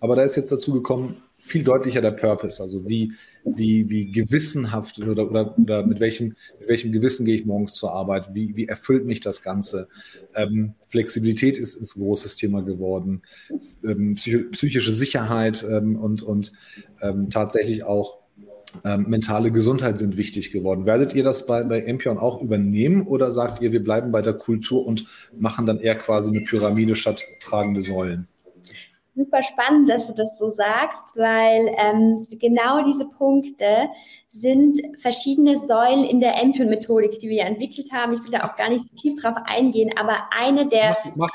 [0.00, 3.12] aber da ist jetzt dazu gekommen, viel deutlicher der Purpose, also wie,
[3.44, 7.92] wie, wie gewissenhaft oder, oder, oder mit, welchem, mit welchem Gewissen gehe ich morgens zur
[7.92, 9.88] Arbeit, wie, wie erfüllt mich das Ganze.
[10.34, 13.22] Ähm, Flexibilität ist, ist ein großes Thema geworden,
[13.84, 16.52] ähm, psychische Sicherheit ähm, und, und
[17.02, 18.18] ähm, tatsächlich auch
[18.84, 20.86] ähm, mentale Gesundheit sind wichtig geworden.
[20.86, 24.34] Werdet ihr das bei, bei Empion auch übernehmen oder sagt ihr, wir bleiben bei der
[24.34, 25.06] Kultur und
[25.38, 28.26] machen dann eher quasi eine Pyramide statt tragende Säulen?
[29.16, 33.88] Super spannend, dass du das so sagst, weil ähm, genau diese Punkte
[34.28, 38.12] sind verschiedene Säulen in der Empion-Methodik, die wir entwickelt haben.
[38.12, 41.30] Ich will da auch gar nicht so tief drauf eingehen, aber eine der mach,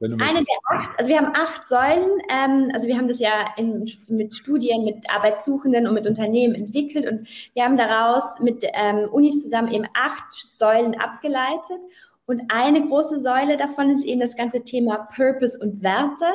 [0.00, 3.54] mach eine der acht, also wir haben acht Säulen, ähm, also wir haben das ja
[3.56, 9.08] in, mit Studien, mit Arbeitssuchenden und mit Unternehmen entwickelt und wir haben daraus mit ähm,
[9.10, 11.84] Unis zusammen eben acht Säulen abgeleitet
[12.28, 16.26] Und eine große Säule davon ist eben das ganze Thema Purpose und Werte.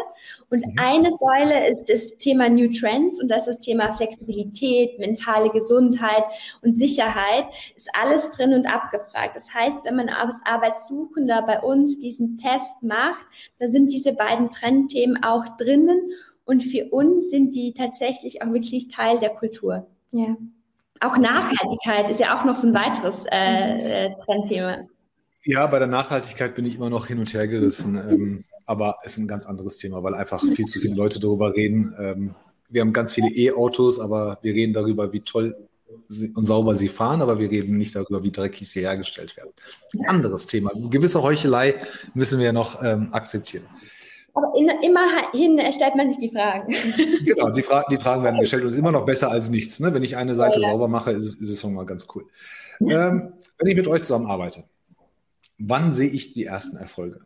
[0.49, 0.75] Und mhm.
[0.75, 6.23] eine Säule ist das Thema New Trends und das ist das Thema Flexibilität, mentale Gesundheit
[6.63, 7.45] und Sicherheit.
[7.75, 9.35] Ist alles drin und abgefragt.
[9.35, 13.23] Das heißt, wenn man als Arbeitssuchender bei uns diesen Test macht,
[13.59, 16.09] da sind diese beiden Trendthemen auch drinnen.
[16.43, 19.85] Und für uns sind die tatsächlich auch wirklich Teil der Kultur.
[20.09, 20.35] Ja.
[21.01, 24.87] Auch Nachhaltigkeit ist ja auch noch so ein weiteres äh, äh Trendthema.
[25.45, 27.95] Ja, bei der Nachhaltigkeit bin ich immer noch hin und her gerissen.
[28.09, 31.53] Ähm, aber es ist ein ganz anderes Thema, weil einfach viel zu viele Leute darüber
[31.53, 31.93] reden.
[31.99, 32.35] Ähm,
[32.69, 35.53] wir haben ganz viele E-Autos, aber wir reden darüber, wie toll
[36.35, 39.51] und sauber sie fahren, aber wir reden nicht darüber, wie dreckig sie hergestellt werden.
[39.99, 40.71] Ein anderes Thema.
[40.71, 41.75] Eine gewisse Heuchelei
[42.13, 43.65] müssen wir ja noch ähm, akzeptieren.
[44.33, 46.73] Aber in, immerhin stellt man sich die Fragen.
[47.25, 49.79] Genau, die, Fra die Fragen werden gestellt und es ist immer noch besser als nichts.
[49.79, 49.93] Ne?
[49.93, 50.71] Wenn ich eine Seite ja, ja.
[50.71, 52.25] sauber mache, ist es, ist es schon mal ganz cool.
[52.81, 54.63] Ähm, wenn ich mit euch zusammen arbeite,
[55.57, 57.25] Wann sehe ich die ersten Erfolge?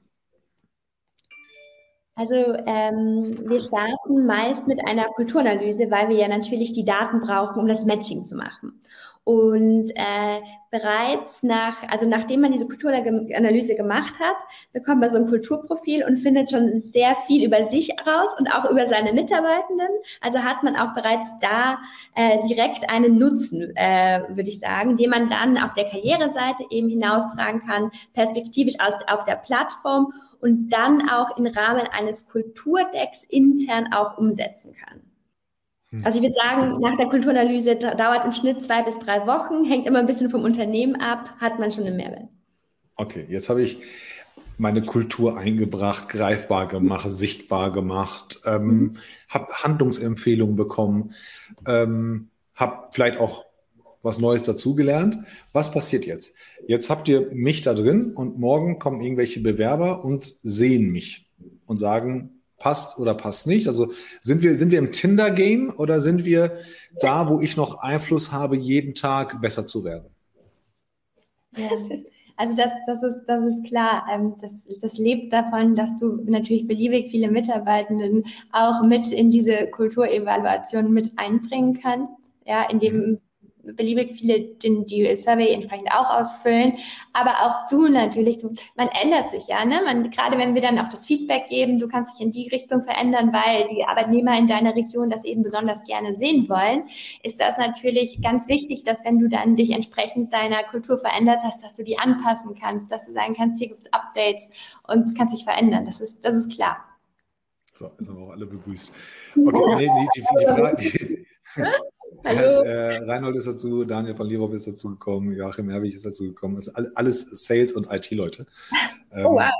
[2.16, 2.34] Also
[2.66, 7.68] ähm, wir starten meist mit einer Kulturanalyse, weil wir ja natürlich die Daten brauchen, um
[7.68, 8.82] das Matching zu machen.
[9.28, 10.40] Und äh,
[10.72, 14.38] bereits nach, also nachdem man diese Kulturanalyse gemacht hat,
[14.72, 18.72] bekommt man so ein Kulturprofil und findet schon sehr viel über sich raus und auch
[18.72, 19.90] über seine Mitarbeitenden.
[20.22, 21.78] Also hat man auch bereits da
[22.16, 26.88] äh, direkt einen Nutzen, äh, würde ich sagen, den man dann auf der Karriereseite eben
[26.88, 33.92] hinaustragen kann, perspektivisch aus, auf der Plattform und dann auch im Rahmen eines Kulturdecks intern
[33.92, 35.07] auch umsetzen kann.
[35.91, 36.02] Hm.
[36.04, 39.88] Also ich würde sagen, nach der Kulturanalyse dauert im Schnitt zwei bis drei Wochen, hängt
[39.88, 42.30] immer ein bisschen vom Unternehmen ab, hat man schon einen Mehrwert.
[42.95, 43.80] Okay, jetzt habe ich
[44.58, 48.97] meine Kultur eingebracht, greifbar gemacht, sichtbar gemacht, ähm, mhm.
[49.30, 51.13] habe Handlungsempfehlungen bekommen,
[51.67, 53.45] ähm, habe vielleicht auch
[54.02, 55.19] was Neues dazugelernt.
[55.54, 56.36] Was passiert jetzt?
[56.65, 61.30] Jetzt habt ihr mich da drin und morgen kommen irgendwelche Bewerber und sehen mich
[61.65, 63.67] und sagen, passt oder passt nicht?
[63.67, 63.91] Also
[64.22, 66.58] sind wir, sind wir im Tinder-Game oder sind wir
[67.00, 70.10] da, wo ich noch Einfluss habe, jeden Tag besser zu werden?
[71.56, 71.70] Ja,
[72.36, 74.06] also das, das, ist, das ist klar.
[74.13, 79.67] Ähm, das, das lebt davon, dass du natürlich beliebig viele Mitarbeitenden auch mit in diese
[79.72, 82.36] Kulturevaluation mit einbringen kannst.
[82.46, 83.20] Ja, indem mhm
[83.75, 86.73] beliebig viele den, die Survey entsprechend auch ausfüllen.
[87.13, 89.82] Aber auch du natürlich, du, man ändert sich ja, ne?
[89.84, 92.84] Man, gerade wenn wir dann auch das Feedback geben, du kannst dich in die Richtung
[92.84, 96.84] verändern, weil die Arbeitnehmer in deiner Region das eben besonders gerne sehen wollen,
[97.23, 101.63] ist das natürlich ganz wichtig, dass wenn du dann dich entsprechend deiner Kultur verändert hast,
[101.63, 104.49] dass du die anpassen kannst, dass du sagen kannst, hier gibt es Updates
[104.88, 105.86] und kannst dich verändern.
[105.86, 106.77] Das ist, das ist klar.
[107.77, 108.91] So, jetzt haben wir auch alle begrüßt.
[109.38, 111.25] Okay, nee, die, die, die, Frage,
[112.28, 112.62] Hallo.
[112.63, 116.56] Äh, Reinhold ist dazu, Daniel von Lirop ist dazu gekommen, Joachim Herwig ist dazu gekommen.
[116.56, 118.46] Das ist alles Sales- und IT-Leute.
[119.13, 119.52] Ähm, oh, wow.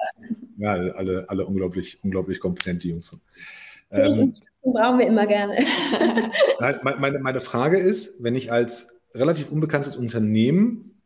[0.58, 3.18] Ja, alle, alle unglaublich, unglaublich kompetente Jungs.
[3.92, 5.56] Ähm, brauchen wir immer gerne.
[6.84, 11.00] meine, meine Frage ist, wenn ich als relativ unbekanntes Unternehmen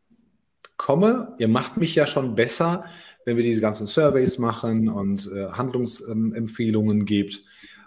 [0.76, 2.84] komme, ihr macht mich ja schon besser,
[3.24, 7.44] wenn wir diese ganzen Surveys machen und äh, Handlungsempfehlungen gebt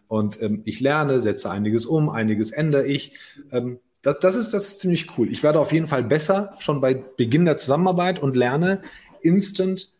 [0.07, 3.13] und ähm, ich lerne, setze einiges um, einiges ändere ich.
[3.51, 5.31] Ähm, das, das, ist, das ist ziemlich cool.
[5.31, 8.81] Ich werde auf jeden Fall besser schon bei Beginn der Zusammenarbeit und lerne
[9.21, 9.91] instant,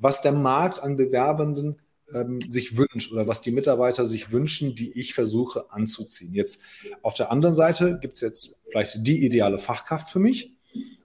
[0.00, 1.76] was der Markt an Bewerbenden
[2.12, 6.34] ähm, sich wünscht oder was die Mitarbeiter sich wünschen, die ich versuche anzuziehen.
[6.34, 6.62] Jetzt
[7.02, 10.52] auf der anderen Seite gibt es jetzt vielleicht die ideale Fachkraft für mich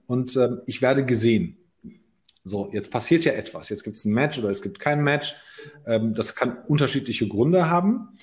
[0.06, 1.56] und ähm, ich werde gesehen.
[2.44, 3.68] So, jetzt passiert ja etwas.
[3.68, 5.34] Jetzt gibt es ein Match oder es gibt kein Match.
[5.86, 8.16] Ähm, das kann unterschiedliche Gründe haben.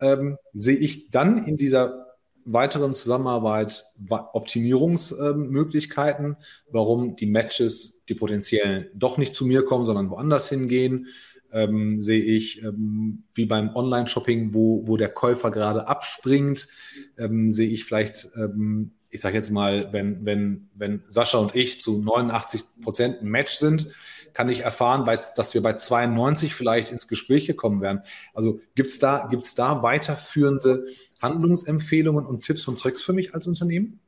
[0.00, 2.06] Ähm, sehe ich dann in dieser
[2.44, 6.36] weiteren Zusammenarbeit Optimierungsmöglichkeiten, ähm,
[6.70, 11.08] warum die Matches, die potenziellen, doch nicht zu mir kommen, sondern woanders hingehen.
[11.52, 16.68] Ähm, sehe ich ähm, wie beim Online-Shopping, wo, wo der Käufer gerade abspringt,
[17.18, 21.80] ähm, sehe ich vielleicht ähm, ich sage jetzt mal, wenn, wenn, wenn Sascha und ich
[21.80, 23.88] zu 89 Prozent ein Match sind,
[24.32, 28.02] kann ich erfahren, bei, dass wir bei 92 vielleicht ins Gespräch gekommen wären.
[28.34, 30.86] Also gibt es da, gibt's da weiterführende
[31.22, 34.00] Handlungsempfehlungen und Tipps und Tricks für mich als Unternehmen?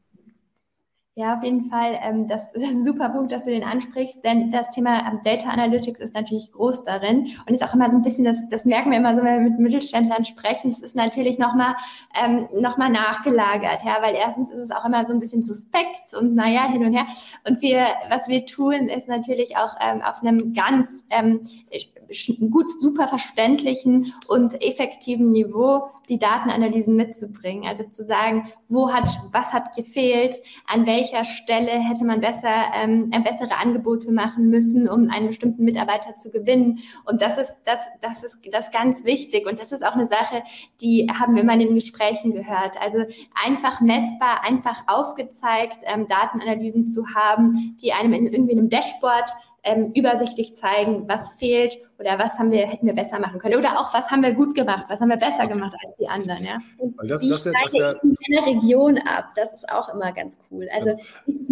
[1.18, 1.98] Ja, auf jeden Fall.
[2.00, 5.48] Ähm, das ist ein super Punkt, dass du den ansprichst, denn das Thema ähm, Data
[5.48, 8.92] Analytics ist natürlich groß darin und ist auch immer so ein bisschen, das, das merken
[8.92, 11.74] wir immer so, wenn wir mit Mittelständlern sprechen, es ist natürlich nochmal
[12.14, 16.36] ähm, noch nachgelagert, ja, weil erstens ist es auch immer so ein bisschen suspekt und
[16.36, 17.06] naja, hin und her.
[17.44, 21.48] Und wir, was wir tun, ist natürlich auch ähm, auf einem ganz ähm,
[22.48, 27.66] gut, super verständlichen und effektiven Niveau die Datenanalysen mitzubringen.
[27.68, 33.10] Also zu sagen, wo hat, was hat gefehlt, an welcher Stelle hätte man besser, ähm,
[33.24, 36.80] bessere Angebote machen müssen, um einen bestimmten Mitarbeiter zu gewinnen.
[37.04, 39.46] Und das ist, das, das ist, das ist ganz wichtig.
[39.46, 40.42] Und das ist auch eine Sache,
[40.80, 42.80] die haben wir mal in den Gesprächen gehört.
[42.80, 43.04] Also
[43.44, 49.30] einfach messbar, einfach aufgezeigt, ähm, Datenanalysen zu haben, die einem in irgendwie einem Dashboard
[49.62, 53.56] ähm, übersichtlich zeigen, was fehlt oder was haben wir, hätten wir besser machen können.
[53.56, 56.44] Oder auch, was haben wir gut gemacht, was haben wir besser gemacht als die anderen.
[56.44, 56.58] Ja?
[56.76, 59.32] Und das, wie das, schneide das, ich in meiner Region ab?
[59.34, 60.68] Das ist auch immer ganz cool.
[60.72, 60.96] Also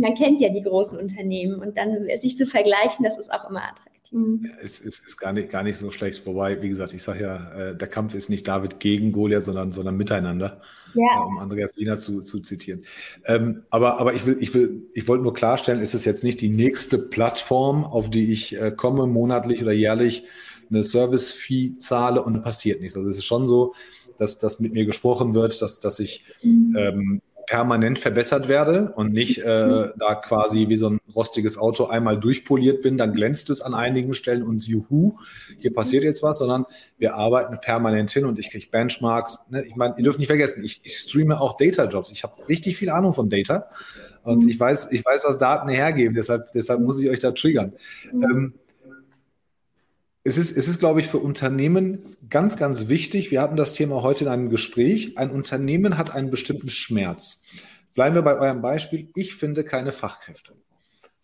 [0.00, 3.62] man kennt ja die großen Unternehmen und dann sich zu vergleichen, das ist auch immer
[3.62, 3.96] attraktiv.
[4.12, 4.50] Mhm.
[4.62, 6.24] Es ist, ist, gar, nicht, gar nicht so schlecht.
[6.26, 9.72] Wobei, wie gesagt, ich sage ja, äh, der Kampf ist nicht David gegen Goliath, sondern,
[9.72, 10.60] sondern miteinander,
[10.94, 11.02] ja.
[11.16, 12.84] äh, um Andreas Wiener zu, zu zitieren.
[13.26, 16.40] Ähm, aber aber ich, will, ich, will, ich wollte nur klarstellen, ist es jetzt nicht
[16.40, 20.24] die nächste Plattform, auf die ich äh, komme, monatlich oder jährlich
[20.70, 22.96] eine Service-Fee zahle und passiert nichts.
[22.96, 23.74] Also es ist schon so,
[24.18, 26.74] dass, dass mit mir gesprochen wird, dass, dass ich mhm.
[26.76, 29.92] ähm, permanent verbessert werde und nicht äh, mhm.
[29.98, 34.14] da quasi wie so ein rostiges Auto einmal durchpoliert bin, dann glänzt es an einigen
[34.14, 35.16] Stellen und juhu,
[35.58, 36.66] hier passiert jetzt was, sondern
[36.98, 39.38] wir arbeiten permanent hin und ich kriege Benchmarks.
[39.48, 39.64] Ne?
[39.64, 42.10] Ich meine, ihr dürft nicht vergessen, ich, ich streame auch Data-Jobs.
[42.10, 43.70] Ich habe richtig viel Ahnung von Data
[44.24, 44.50] und mhm.
[44.50, 47.72] ich weiß, ich weiß, was Daten hergeben, deshalb, deshalb muss ich euch da triggern.
[48.12, 48.54] Ähm,
[50.26, 53.30] es ist, es ist, glaube ich, für Unternehmen ganz, ganz wichtig.
[53.30, 55.16] Wir hatten das Thema heute in einem Gespräch.
[55.18, 57.44] Ein Unternehmen hat einen bestimmten Schmerz.
[57.94, 59.08] Bleiben wir bei eurem Beispiel.
[59.14, 60.54] Ich finde keine Fachkräfte.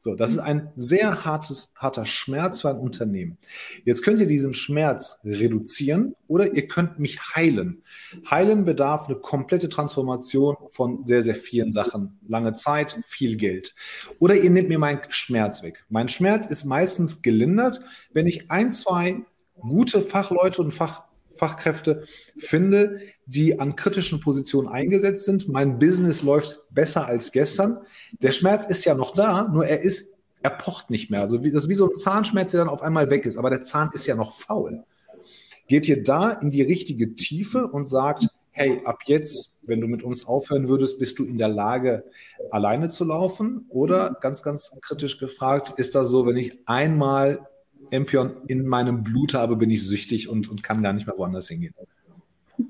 [0.04, 3.38] So, das ist ein sehr hartes, harter Schmerz für ein Unternehmen.
[3.84, 7.84] Jetzt könnt ihr diesen Schmerz reduzieren oder ihr könnt mich heilen.
[8.28, 12.18] Heilen bedarf eine komplette Transformation von sehr, sehr vielen Sachen.
[12.26, 13.76] Lange Zeit, viel Geld.
[14.18, 15.84] Oder ihr nehmt mir meinen Schmerz weg.
[15.88, 17.80] Mein Schmerz ist meistens gelindert,
[18.12, 19.20] wenn ich ein, zwei
[19.60, 21.04] gute Fachleute und Fach,
[21.36, 22.04] Fachkräfte
[22.38, 25.48] finde, die an kritischen Positionen eingesetzt sind.
[25.48, 27.78] Mein Business läuft besser als gestern.
[28.20, 31.20] Der Schmerz ist ja noch da, nur er ist, er pocht nicht mehr.
[31.20, 33.50] Also wie, das ist wie so ein Zahnschmerz, der dann auf einmal weg ist, aber
[33.50, 34.84] der Zahn ist ja noch faul.
[35.68, 40.02] Geht ihr da in die richtige Tiefe und sagt, hey, ab jetzt, wenn du mit
[40.02, 42.04] uns aufhören würdest, bist du in der Lage,
[42.50, 43.66] alleine zu laufen?
[43.70, 47.48] Oder ganz, ganz kritisch gefragt, ist das so, wenn ich einmal
[47.92, 51.48] Empion in meinem Blut habe, bin ich süchtig und, und kann gar nicht mehr woanders
[51.48, 51.74] hingehen?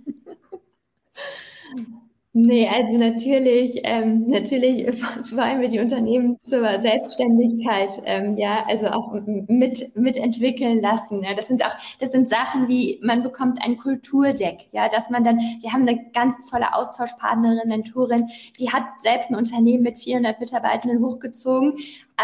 [2.34, 4.86] Nee, also natürlich, ähm, natürlich
[5.32, 9.12] wollen wir die Unternehmen zur Selbstständigkeit, ähm, ja, also auch
[9.48, 11.22] mit, mitentwickeln lassen.
[11.22, 11.34] Ja.
[11.34, 15.40] Das sind auch, das sind Sachen wie, man bekommt ein Kulturdeck, ja, dass man dann,
[15.40, 21.04] wir haben eine ganz tolle Austauschpartnerin, Mentorin, die hat selbst ein Unternehmen mit 400 Mitarbeitenden
[21.04, 21.74] hochgezogen,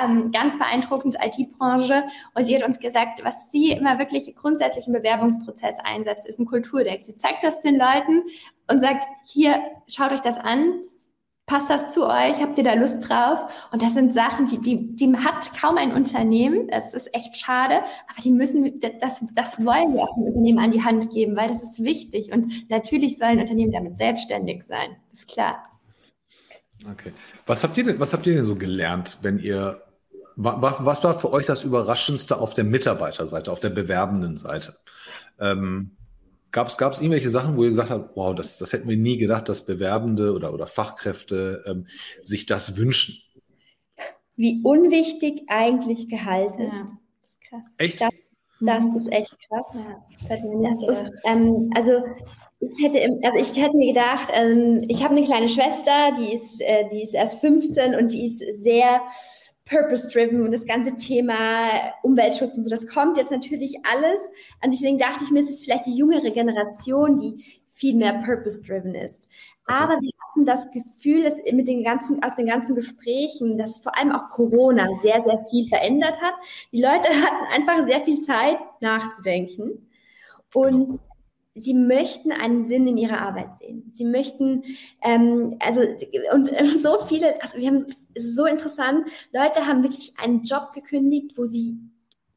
[0.02, 4.94] ähm, ganz beeindruckend IT-Branche und die hat uns gesagt, was sie immer wirklich grundsätzlich im
[4.94, 7.04] Bewerbungsprozess einsetzt, ist ein Kulturdeck.
[7.04, 8.22] Sie zeigt das den Leuten
[8.70, 10.80] und sagt, hier, schaut euch das an,
[11.48, 13.68] passt das zu euch, habt ihr da Lust drauf?
[13.72, 17.80] Und das sind Sachen, die, die, die hat kaum ein Unternehmen, das ist echt schade,
[18.08, 21.48] aber die müssen, das, das wollen wir auch dem Unternehmen an die Hand geben, weil
[21.48, 25.62] das ist wichtig und natürlich sollen Unternehmen damit selbstständig sein, ist klar.
[26.88, 27.12] Okay.
[27.46, 29.82] Was habt ihr denn, was habt ihr denn so gelernt, wenn ihr,
[30.36, 34.76] was, war für euch das Überraschendste auf der Mitarbeiterseite, auf der bewerbenden Seite?
[35.40, 35.97] Ähm,
[36.50, 39.48] Gab es irgendwelche Sachen, wo ihr gesagt habt, wow, das, das hätten wir nie gedacht,
[39.48, 41.86] dass Bewerbende oder, oder Fachkräfte ähm,
[42.22, 43.22] sich das wünschen?
[44.36, 46.72] Wie unwichtig eigentlich Gehalt ist.
[46.72, 46.86] Ja,
[47.22, 47.62] das ist krass.
[47.76, 48.00] Echt?
[48.00, 48.10] Das,
[48.60, 49.78] das ist echt krass.
[50.28, 52.02] Ja, das ist, ähm, also
[52.60, 56.60] ich hätte, also ich hätte mir gedacht, ähm, ich habe eine kleine Schwester, die ist,
[56.60, 59.02] äh, die ist erst 15 und die ist sehr
[59.68, 61.70] purpose-driven und das ganze Thema
[62.02, 64.20] Umweltschutz und so, das kommt jetzt natürlich alles.
[64.62, 68.94] Und deswegen dachte ich mir, es ist vielleicht die jüngere Generation, die viel mehr purpose-driven
[68.94, 69.28] ist.
[69.66, 73.96] Aber wir hatten das Gefühl, dass mit den ganzen, aus den ganzen Gesprächen, dass vor
[73.96, 76.34] allem auch Corona sehr, sehr viel verändert hat.
[76.72, 79.86] Die Leute hatten einfach sehr viel Zeit nachzudenken.
[80.54, 80.98] Und
[81.58, 83.90] sie möchten einen Sinn in ihrer Arbeit sehen.
[83.92, 84.64] Sie möchten,
[85.02, 85.80] ähm, also,
[86.32, 90.42] und äh, so viele, also wir haben, es ist so interessant, Leute haben wirklich einen
[90.44, 91.78] Job gekündigt, wo sie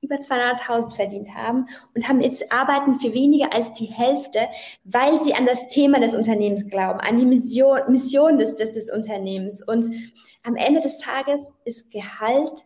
[0.01, 4.47] über 200.000 verdient haben und haben jetzt arbeiten für weniger als die Hälfte,
[4.83, 8.89] weil sie an das Thema des Unternehmens glauben, an die Mission, Mission des, des, des
[8.89, 9.61] Unternehmens.
[9.61, 9.89] Und
[10.43, 12.65] am Ende des Tages ist Gehalt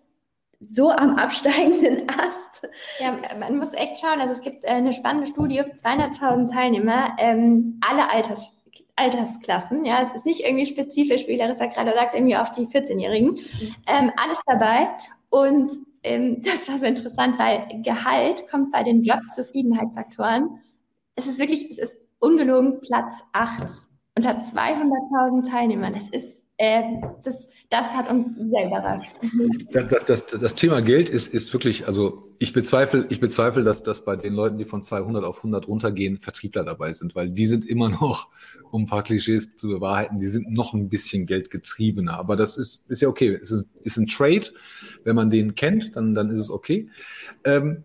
[0.59, 2.67] so am absteigenden Ast.
[2.99, 4.19] Ja, man muss echt schauen.
[4.19, 8.61] Also es gibt äh, eine spannende Studie, 200.000 Teilnehmer, ähm, alle Alters,
[8.95, 9.85] Altersklassen.
[9.85, 13.31] Ja, es ist nicht irgendwie spezifisch, wie Larissa gerade sagt, irgendwie auf die 14-Jährigen.
[13.31, 13.75] Mhm.
[13.87, 14.89] Ähm, alles dabei.
[15.29, 15.71] Und
[16.03, 20.61] ähm, das war so interessant, weil Gehalt kommt bei den Jobzufriedenheitsfaktoren.
[21.15, 23.63] Es ist wirklich, es ist ungelogen Platz 8
[24.15, 25.93] unter 200.000 Teilnehmern.
[25.93, 26.83] Das ist äh,
[27.23, 29.11] das, das hat uns sehr überrascht.
[29.71, 34.05] Das, das, das, Thema Geld ist, ist wirklich, also ich bezweifle, ich bezweifle, dass, dass
[34.05, 37.65] bei den Leuten, die von 200 auf 100 runtergehen, Vertriebler dabei sind, weil die sind
[37.65, 38.29] immer noch,
[38.71, 42.17] um ein paar Klischees zu bewahrheiten, die sind noch ein bisschen geldgetriebener.
[42.17, 43.37] Aber das ist, ist ja okay.
[43.41, 44.47] Es ist, ist ein Trade.
[45.03, 46.89] Wenn man den kennt, dann, dann ist es okay.
[47.43, 47.83] Ähm,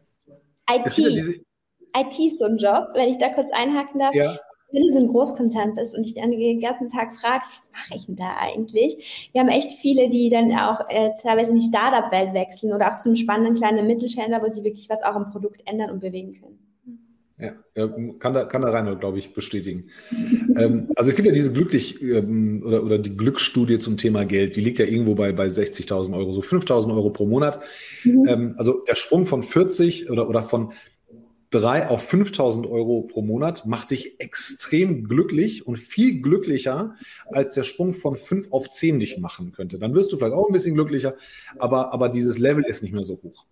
[0.70, 0.96] IT.
[0.96, 4.14] Ja diese, IT ist so ein Job, wenn ich da kurz einhaken darf.
[4.14, 4.38] Ja
[4.72, 7.96] wenn du so ein Großkonzern bist und dich dann den ganzen Tag fragst, was mache
[7.96, 9.30] ich denn da eigentlich?
[9.32, 12.96] Wir haben echt viele, die dann auch äh, teilweise in die Startup-Welt wechseln oder auch
[12.96, 16.32] zu einem spannenden kleinen Mittelständler, wo sie wirklich was auch im Produkt ändern und bewegen
[16.32, 16.58] können.
[17.40, 19.84] Ja, kann da, kann da rein, glaube ich, bestätigen.
[20.56, 24.56] ähm, also es gibt ja diese glücklich ähm, oder, oder die Glücksstudie zum Thema Geld,
[24.56, 27.60] die liegt ja irgendwo bei, bei 60.000 Euro, so 5.000 Euro pro Monat.
[28.04, 28.28] Mhm.
[28.28, 30.72] Ähm, also der Sprung von 40 oder, oder von
[31.50, 36.94] drei auf 5000 Euro pro Monat macht dich extrem glücklich und viel glücklicher,
[37.26, 39.78] als der Sprung von fünf auf zehn dich machen könnte.
[39.78, 41.14] Dann wirst du vielleicht auch ein bisschen glücklicher,
[41.58, 43.46] aber, aber dieses Level ist nicht mehr so hoch.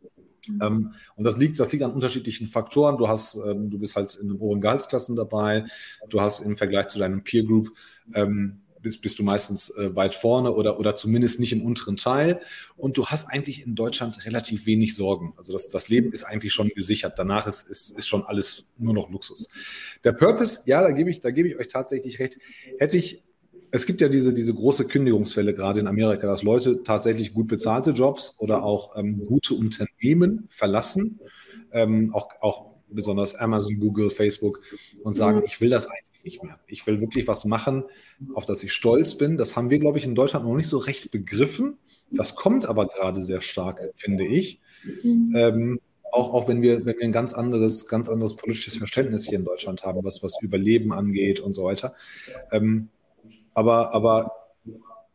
[0.49, 0.61] Mhm.
[0.62, 2.99] Ähm, und das liegt, das liegt an unterschiedlichen Faktoren.
[2.99, 5.64] Du hast, ähm, du bist halt in den oberen Gehaltsklassen dabei.
[6.09, 7.70] Du hast im Vergleich zu deinem Peer Group
[8.14, 12.40] ähm, bist, bist du meistens äh, weit vorne oder, oder zumindest nicht im unteren Teil.
[12.76, 15.34] Und du hast eigentlich in Deutschland relativ wenig Sorgen.
[15.36, 17.18] Also das, das Leben ist eigentlich schon gesichert.
[17.18, 19.48] Danach ist, ist, ist schon alles nur noch Luxus.
[20.04, 22.38] Der Purpose, ja, da gebe ich, da gebe ich euch tatsächlich recht.
[22.78, 23.22] Hätte ich
[23.70, 27.90] es gibt ja diese, diese große Kündigungswelle gerade in Amerika, dass Leute tatsächlich gut bezahlte
[27.90, 31.20] Jobs oder auch ähm, gute Unternehmen verlassen,
[31.72, 34.60] ähm, auch, auch besonders Amazon, Google, Facebook
[35.02, 35.44] und sagen, mhm.
[35.46, 36.60] ich will das eigentlich nicht mehr.
[36.66, 37.84] Ich will wirklich was machen,
[38.34, 39.36] auf das ich stolz bin.
[39.38, 41.78] Das haben wir, glaube ich, in Deutschland noch nicht so recht begriffen.
[42.10, 44.60] Das kommt aber gerade sehr stark, finde ich.
[45.02, 45.32] Mhm.
[45.34, 45.80] Ähm,
[46.12, 49.44] auch, auch wenn wir, wenn wir ein ganz anderes, ganz anderes politisches Verständnis hier in
[49.44, 51.94] Deutschland haben, was, was Überleben angeht und so weiter.
[52.52, 52.88] Ähm,
[53.54, 54.32] aber, aber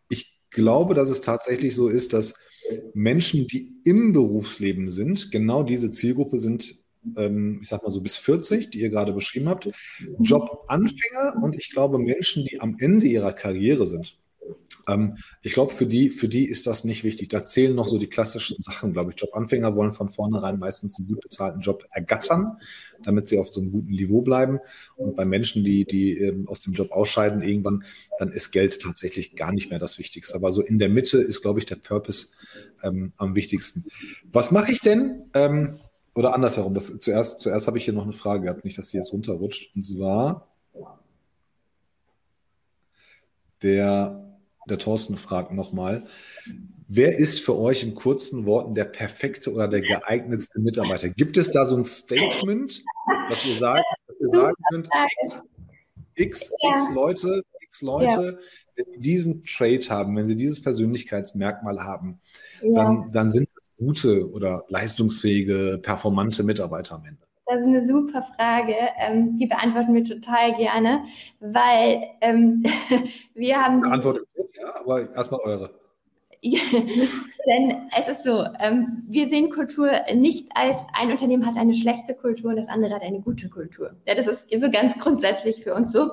[0.10, 2.36] ich glaube, dass es tatsächlich so ist, dass
[2.94, 6.83] Menschen, die im Berufsleben sind, genau diese Zielgruppe sind,
[7.18, 9.70] ähm, ich sag mal so bis 40, die ihr gerade beschrieben habt,
[10.20, 14.18] Jobanfänger und ich glaube Menschen, die am Ende ihrer Karriere sind.
[14.88, 17.30] Ähm, ich glaube, für die, für die ist das nicht wichtig.
[17.30, 19.22] Da zählen noch so die klassischen Sachen, glaube ich.
[19.22, 22.58] Jobanfänger wollen von vornherein meistens einen gut bezahlten Job ergattern,
[23.04, 24.60] damit sie auf so einem guten Niveau bleiben.
[24.96, 27.84] Und bei Menschen, die, die ähm, aus dem Job ausscheiden irgendwann,
[28.20, 30.36] dann ist Geld tatsächlich gar nicht mehr das Wichtigste.
[30.36, 32.36] Aber so in der Mitte ist, glaube ich, der Purpose
[32.84, 33.86] ähm, am wichtigsten.
[34.32, 35.24] Was mache ich denn?
[35.34, 35.80] Ähm,
[36.16, 38.98] oder andersherum, das, zuerst, zuerst habe ich hier noch eine Frage gehabt, nicht, dass sie
[38.98, 39.76] jetzt runterrutscht.
[39.76, 40.48] Und zwar,
[43.64, 44.38] der,
[44.70, 46.06] der Thorsten fragt nochmal,
[46.88, 51.10] wer ist für euch in kurzen Worten der perfekte oder der geeignetste Mitarbeiter?
[51.10, 52.84] Gibt es da so ein Statement,
[53.30, 54.90] dass ihr sagt, dass ihr sagen könnt,
[55.24, 55.42] X,
[56.16, 58.40] X, X Leute, X Leute,
[58.76, 62.20] wenn sie diesen Trait haben, wenn sie dieses Persönlichkeitsmerkmal haben,
[62.62, 63.48] dann, dann sind
[63.78, 67.22] gute oder leistungsfähige, performante Mitarbeiter am Ende?
[67.46, 68.76] Das ist eine super Frage.
[68.98, 71.04] Ähm, die beantworten wir total gerne,
[71.40, 72.64] weil ähm,
[73.34, 73.82] wir haben.
[73.82, 74.20] Die Antwort
[74.54, 75.84] ja, aber erstmal eure.
[76.44, 82.14] denn es ist so, ähm, wir sehen Kultur nicht als ein Unternehmen hat eine schlechte
[82.14, 83.96] Kultur und das andere hat eine gute Kultur.
[84.06, 86.12] Ja, das ist so ganz grundsätzlich für uns so.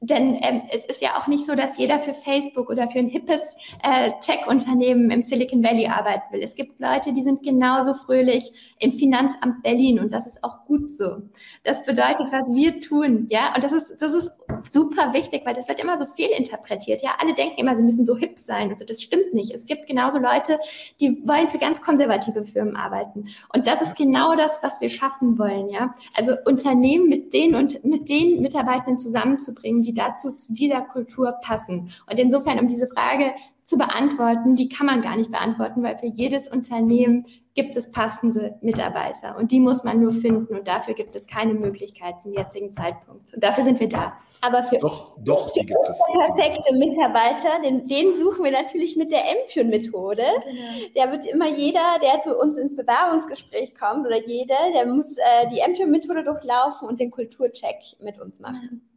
[0.00, 3.08] Denn ähm, es ist ja auch nicht so, dass jeder für Facebook oder für ein
[3.08, 6.42] hippes äh, Tech-Unternehmen im Silicon Valley arbeiten will.
[6.42, 10.92] Es gibt Leute, die sind genauso fröhlich im Finanzamt Berlin und das ist auch gut
[10.92, 11.22] so.
[11.64, 15.68] Das bedeutet, was wir tun, ja, und das ist, das ist super wichtig, weil das
[15.68, 17.02] wird immer so viel interpretiert.
[17.02, 18.84] Ja, alle denken immer, sie müssen so hip sein und so.
[18.84, 19.52] Das stimmt nicht.
[19.52, 20.58] Es gibt genauso Leute,
[21.00, 23.28] die wollen für ganz konservative Firmen arbeiten.
[23.52, 25.94] Und das ist genau das, was wir schaffen wollen, ja.
[26.14, 31.90] Also Unternehmen mit denen und mit den Mitarbeitenden zusammenzubringen, die dazu zu dieser Kultur passen.
[32.10, 33.32] Und insofern, um diese Frage
[33.64, 38.56] zu beantworten, die kann man gar nicht beantworten, weil für jedes Unternehmen gibt es passende
[38.62, 42.70] Mitarbeiter und die muss man nur finden und dafür gibt es keine Möglichkeit zum jetzigen
[42.70, 43.34] Zeitpunkt.
[43.34, 44.12] Und dafür sind wir da.
[44.40, 46.00] Aber für, doch, doch, für gibt es.
[46.12, 50.22] perfekte Mitarbeiter, den, den suchen wir natürlich mit der Empion-Methode.
[50.22, 50.88] Genau.
[50.96, 55.48] Der wird immer jeder, der zu uns ins Bewerbungsgespräch kommt oder jeder, der muss äh,
[55.52, 58.88] die Empion-Methode durchlaufen und den Kulturcheck mit uns machen.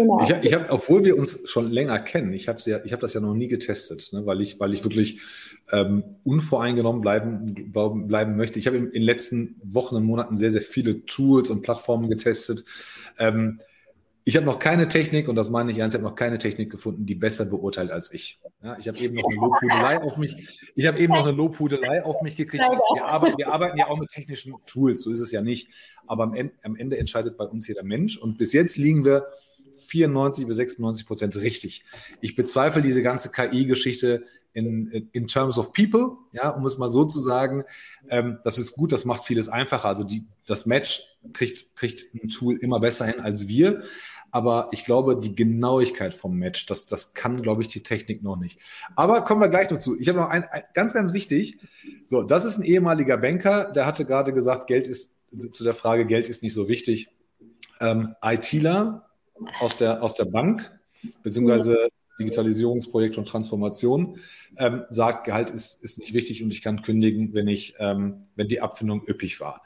[0.00, 0.22] Genau.
[0.22, 3.20] Ich, ich habe, obwohl wir uns schon länger kennen, ich habe ja, ich das ja
[3.20, 5.20] noch nie getestet, ne, weil ich, weil ich wirklich
[5.72, 8.58] ähm, unvoreingenommen bleiben, bleiben möchte.
[8.58, 12.08] Ich habe in, in, den letzten Wochen und Monaten sehr, sehr viele Tools und Plattformen
[12.08, 12.64] getestet.
[13.18, 13.60] Ähm,
[14.24, 16.70] ich habe noch keine Technik, und das meine ich ernst, ich habe noch keine Technik
[16.70, 18.38] gefunden, die besser beurteilt als ich.
[18.62, 22.04] Ja, ich habe eben noch eine Lobhudelei auf mich, ich habe eben noch eine Lobhudelei
[22.04, 22.62] auf mich gekriegt.
[22.94, 25.70] Wir arbeiten, wir arbeiten, ja auch mit technischen Tools, so ist es ja nicht.
[26.06, 28.18] Aber am Ende, am Ende entscheidet bei uns jeder Mensch.
[28.18, 29.26] Und bis jetzt liegen wir
[29.90, 31.84] 94 bis 96 Prozent richtig.
[32.20, 37.04] Ich bezweifle diese ganze KI-Geschichte in, in terms of people, ja, um es mal so
[37.04, 37.64] zu sagen.
[38.08, 39.88] Ähm, das ist gut, das macht vieles einfacher.
[39.88, 43.82] Also die, das Match kriegt, kriegt ein Tool immer besser hin als wir.
[44.32, 48.36] Aber ich glaube, die Genauigkeit vom Match, das, das kann, glaube ich, die Technik noch
[48.36, 48.60] nicht.
[48.94, 49.98] Aber kommen wir gleich dazu.
[49.98, 51.58] Ich habe noch ein, ein, ganz, ganz wichtig.
[52.06, 55.16] So, das ist ein ehemaliger Banker, der hatte gerade gesagt, Geld ist,
[55.52, 57.08] zu der Frage, Geld ist nicht so wichtig.
[57.80, 59.09] Ähm, ITler
[59.60, 60.70] aus der, aus der Bank,
[61.22, 61.88] beziehungsweise
[62.20, 64.18] Digitalisierungsprojekt und Transformation,
[64.58, 68.48] ähm, sagt, Gehalt ist, ist nicht wichtig und ich kann kündigen, wenn, ich, ähm, wenn
[68.48, 69.62] die Abfindung üppig war.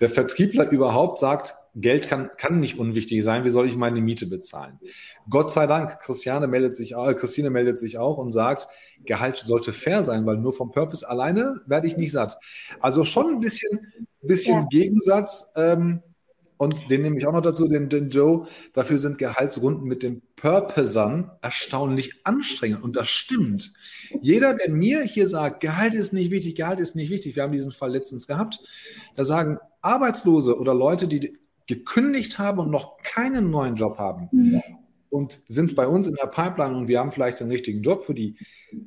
[0.00, 4.26] Der Vertriebler überhaupt sagt, Geld kann, kann nicht unwichtig sein, wie soll ich meine Miete
[4.26, 4.78] bezahlen?
[5.28, 8.68] Gott sei Dank, Christiane meldet sich, äh, Christine meldet sich auch und sagt,
[9.04, 12.38] Gehalt sollte fair sein, weil nur vom Purpose alleine werde ich nicht satt.
[12.80, 14.66] Also schon ein bisschen, bisschen ja.
[14.70, 15.52] Gegensatz.
[15.56, 16.02] Ähm,
[16.64, 18.46] und den nehme ich auch noch dazu, den, den Joe.
[18.72, 22.82] Dafür sind Gehaltsrunden mit den Purposern erstaunlich anstrengend.
[22.82, 23.72] Und das stimmt.
[24.20, 27.52] Jeder, der mir hier sagt, Gehalt ist nicht wichtig, Gehalt ist nicht wichtig, wir haben
[27.52, 28.60] diesen Fall letztens gehabt,
[29.14, 34.62] da sagen Arbeitslose oder Leute, die gekündigt haben und noch keinen neuen Job haben mhm.
[35.08, 38.14] und sind bei uns in der Pipeline und wir haben vielleicht einen richtigen Job für
[38.14, 38.36] die,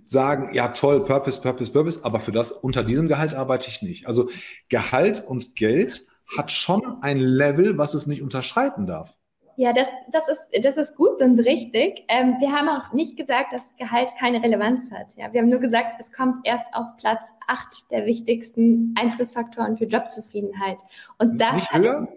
[0.05, 4.07] sagen, ja toll, Purpose, Purpose, Purpose, aber für das, unter diesem Gehalt arbeite ich nicht.
[4.07, 4.29] Also
[4.69, 6.05] Gehalt und Geld
[6.35, 9.15] hat schon ein Level, was es nicht unterschreiten darf.
[9.59, 12.03] Ja, das, das, ist, das ist gut und richtig.
[12.09, 15.07] Ähm, wir haben auch nicht gesagt, dass Gehalt keine Relevanz hat.
[15.15, 19.85] Ja, wir haben nur gesagt, es kommt erst auf Platz acht der wichtigsten Einflussfaktoren für
[19.85, 20.77] Jobzufriedenheit.
[21.17, 22.07] Und das nicht höher?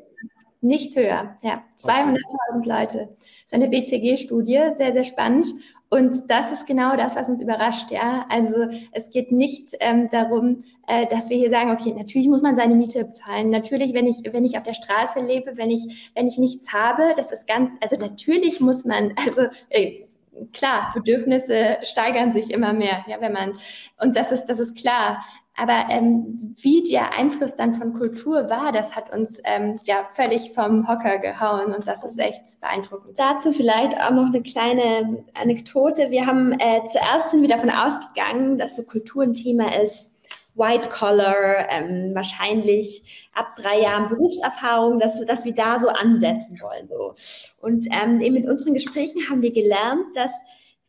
[0.60, 1.62] Nicht höher, ja.
[1.78, 2.18] 200.000
[2.58, 2.68] okay.
[2.68, 3.08] Leute.
[3.16, 5.46] Das ist eine BCG-Studie, sehr, sehr spannend.
[5.92, 8.24] Und das ist genau das, was uns überrascht, ja.
[8.28, 8.54] Also
[8.92, 12.76] es geht nicht ähm, darum, äh, dass wir hier sagen, okay, natürlich muss man seine
[12.76, 13.50] Miete bezahlen.
[13.50, 17.12] Natürlich, wenn ich, wenn ich auf der Straße lebe, wenn ich, wenn ich nichts habe,
[17.16, 20.04] das ist ganz, also natürlich muss man, also äh,
[20.52, 23.58] klar, Bedürfnisse steigern sich immer mehr, ja, wenn man,
[24.00, 25.24] und das ist, das ist klar.
[25.60, 30.52] Aber ähm, wie der Einfluss dann von Kultur war, das hat uns ähm, ja völlig
[30.54, 33.18] vom Hocker gehauen und das ist echt beeindruckend.
[33.18, 36.10] Dazu vielleicht auch noch eine kleine Anekdote.
[36.10, 40.06] Wir haben äh, zuerst sind wir davon ausgegangen, dass so Kultur ein Thema ist.
[40.54, 46.86] White Collar, ähm, wahrscheinlich ab drei Jahren Berufserfahrung, dass, dass wir da so ansetzen wollen.
[46.86, 47.14] So.
[47.60, 50.32] Und ähm, eben in unseren Gesprächen haben wir gelernt, dass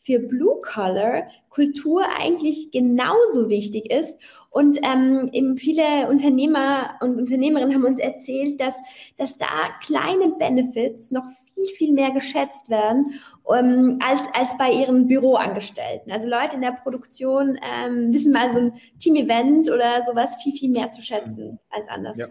[0.04, 4.18] für Blue Collar Kultur eigentlich genauso wichtig ist.
[4.49, 8.76] Und ähm, eben viele Unternehmer und Unternehmerinnen haben uns erzählt, dass,
[9.18, 9.47] dass da
[9.82, 13.14] kleine Benefits noch viel, viel mehr geschätzt werden
[13.54, 16.12] ähm, als, als bei ihren Büroangestellten.
[16.12, 20.70] Also Leute in der Produktion ähm, wissen mal so ein Team-Event oder sowas viel, viel
[20.70, 22.18] mehr zu schätzen als anders.
[22.18, 22.28] Ja,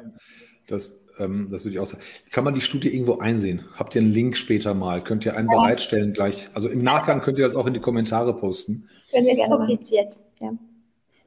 [0.71, 2.03] das ähm, das würde ich auch sagen.
[2.31, 3.65] Kann man die Studie irgendwo einsehen?
[3.75, 5.03] Habt ihr einen Link später mal?
[5.03, 5.59] Könnt ihr einen ja.
[5.59, 6.49] bereitstellen gleich?
[6.55, 8.89] Also im Nachgang könnt ihr das auch in die Kommentare posten.
[9.11, 10.53] Können wir gerne publiziert, ja.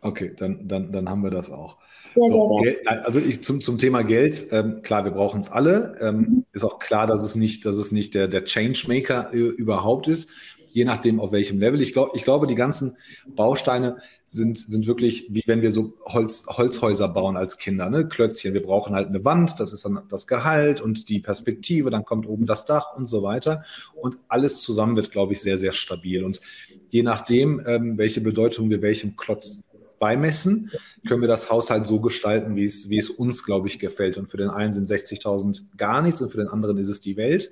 [0.01, 1.77] Okay, dann, dann, dann haben wir das auch.
[2.15, 5.95] Ja, so, Geld, also ich, zum, zum Thema Geld, ähm, klar, wir brauchen es alle.
[6.01, 6.45] Ähm, mhm.
[6.51, 10.29] Ist auch klar, dass es nicht, dass es nicht der, der Changemaker äh, überhaupt ist
[10.73, 11.81] je nachdem auf welchem Level.
[11.81, 12.97] Ich, glaub, ich glaube, die ganzen
[13.35, 18.07] Bausteine sind, sind wirklich, wie wenn wir so Holz, Holzhäuser bauen als Kinder, ne?
[18.07, 18.55] Klötzchen.
[18.55, 22.27] Wir brauchen halt eine Wand, das ist dann das Gehalt und die Perspektive, dann kommt
[22.27, 23.63] oben das Dach und so weiter.
[23.93, 26.23] Und alles zusammen wird, glaube ich, sehr, sehr stabil.
[26.23, 26.41] Und
[26.89, 29.63] je nachdem, ähm, welche Bedeutung wir welchem Klotz
[29.99, 30.71] beimessen,
[31.07, 34.17] können wir das Haushalt so gestalten, wie es, wie es uns, glaube ich, gefällt.
[34.17, 37.15] Und für den einen sind 60.000 gar nichts und für den anderen ist es die
[37.15, 37.51] Welt.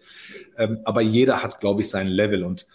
[0.58, 2.44] Ähm, aber jeder hat, glaube ich, sein Level.
[2.44, 2.68] Und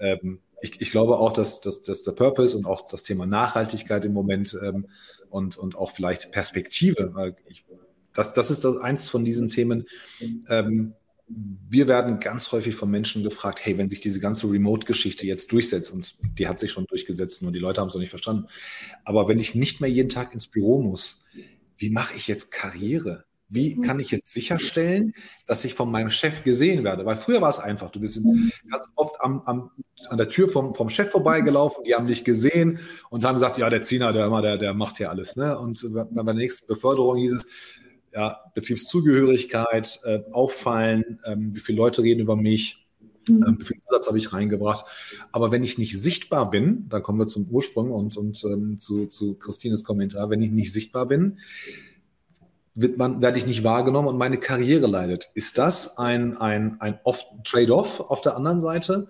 [0.00, 4.04] ähm, ich, ich, glaube auch, dass, dass, dass, der Purpose und auch das Thema Nachhaltigkeit
[4.04, 4.86] im Moment ähm,
[5.28, 7.64] und, und auch vielleicht Perspektive, weil ich,
[8.14, 9.86] das, das ist das, eins von diesen Themen.
[10.48, 10.94] Ähm,
[11.28, 15.92] wir werden ganz häufig von Menschen gefragt, hey, wenn sich diese ganze Remote-Geschichte jetzt durchsetzt,
[15.92, 18.46] und die hat sich schon durchgesetzt, nur die Leute haben es noch nicht verstanden,
[19.04, 21.24] aber wenn ich nicht mehr jeden Tag ins Büro muss,
[21.78, 23.25] wie mache ich jetzt Karriere?
[23.48, 23.82] Wie mhm.
[23.82, 25.14] kann ich jetzt sicherstellen,
[25.46, 27.04] dass ich von meinem Chef gesehen werde?
[27.06, 27.90] Weil früher war es einfach.
[27.90, 28.50] Du bist mhm.
[28.70, 29.70] ganz oft am, am,
[30.08, 32.80] an der Tür vom, vom Chef vorbeigelaufen, die haben dich gesehen
[33.10, 35.36] und haben gesagt, ja, der Ziener, der, der, der macht hier alles.
[35.36, 35.58] Ne?
[35.58, 37.80] Und bei der nächsten Beförderung hieß es,
[38.16, 42.86] ja, Betriebszugehörigkeit, äh, auffallen, ähm, wie viele Leute reden über mich,
[43.28, 43.42] mhm.
[43.42, 44.86] äh, wie viel Umsatz habe ich reingebracht.
[45.32, 49.06] Aber wenn ich nicht sichtbar bin, dann kommen wir zum Ursprung und, und ähm, zu,
[49.06, 51.38] zu Christines Kommentar, wenn ich nicht sichtbar bin,
[52.76, 55.30] wird man, werde ich nicht wahrgenommen und meine Karriere leidet.
[55.34, 57.00] Ist das ein, ein, ein
[57.42, 59.08] Trade-off auf der anderen Seite,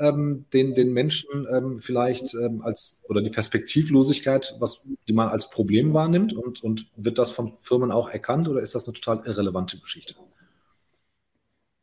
[0.00, 5.50] ähm, den, den Menschen ähm, vielleicht ähm, als oder die Perspektivlosigkeit, was die man als
[5.50, 9.20] Problem wahrnimmt und, und wird das von Firmen auch erkannt oder ist das eine total
[9.26, 10.14] irrelevante Geschichte?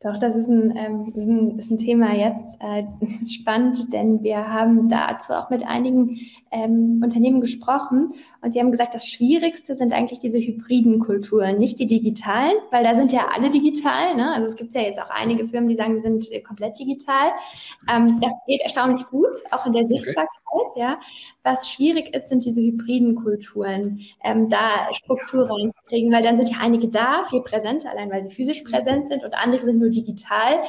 [0.02, 2.56] Doch, das ist ein, ähm, das ist ein, ist ein Thema jetzt.
[2.60, 2.84] Äh,
[3.22, 6.18] ist spannend, denn wir haben dazu auch mit einigen
[6.50, 8.08] ähm, Unternehmen gesprochen
[8.40, 12.82] und die haben gesagt, das Schwierigste sind eigentlich diese hybriden Kulturen, nicht die digitalen, weil
[12.82, 14.16] da sind ja alle digital.
[14.16, 14.32] Ne?
[14.34, 17.30] Also es gibt ja jetzt auch einige Firmen, die sagen, wir sind äh, komplett digital.
[17.88, 20.28] Ähm, das geht erstaunlich gut, auch in der Sichtbarkeit.
[20.54, 20.80] Okay.
[20.80, 21.00] Ja.
[21.44, 26.58] Was schwierig ist, sind diese hybriden Kulturen, ähm, da Struktur reinzukriegen, weil dann sind ja
[26.60, 30.62] einige da, viel präsenter, allein weil sie physisch präsent sind und andere sind nur digital.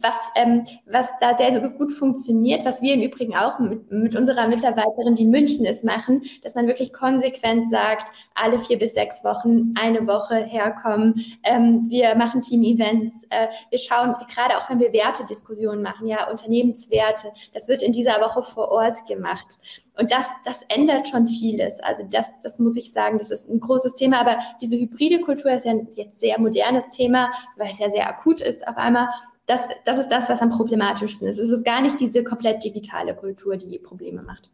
[0.00, 4.16] Was, ähm, was da sehr, sehr gut funktioniert, was wir im Übrigen auch mit, mit
[4.16, 8.94] unserer Mitarbeiterin, die in München ist, machen, dass man wirklich konsequent sagt, alle vier bis
[8.94, 11.24] sechs Wochen, eine Woche herkommen.
[11.42, 13.24] Ähm, wir machen Team-Events.
[13.30, 18.20] Äh, wir schauen, gerade auch wenn wir Wertediskussionen machen, ja, Unternehmenswerte, das wird in dieser
[18.20, 19.58] Woche vor Ort gemacht.
[20.00, 21.78] Und das, das ändert schon vieles.
[21.80, 24.20] Also das, das muss ich sagen, das ist ein großes Thema.
[24.20, 28.40] Aber diese hybride Kultur ist ja jetzt sehr modernes Thema, weil es ja sehr akut
[28.40, 29.08] ist auf einmal.
[29.44, 31.38] Das, das ist das, was am problematischsten ist.
[31.38, 34.48] Es ist gar nicht diese komplett digitale Kultur, die Probleme macht.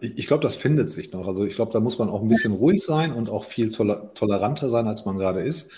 [0.00, 1.26] Ich, glaube, das findet sich noch.
[1.26, 4.12] Also ich glaube, da muss man auch ein bisschen ruhig sein und auch viel toler
[4.12, 5.70] toleranter sein, als man gerade ist.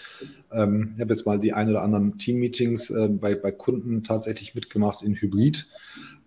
[0.51, 4.55] Ähm, ich habe jetzt mal die ein oder anderen Team-Meetings äh, bei, bei Kunden tatsächlich
[4.55, 5.69] mitgemacht in Hybrid.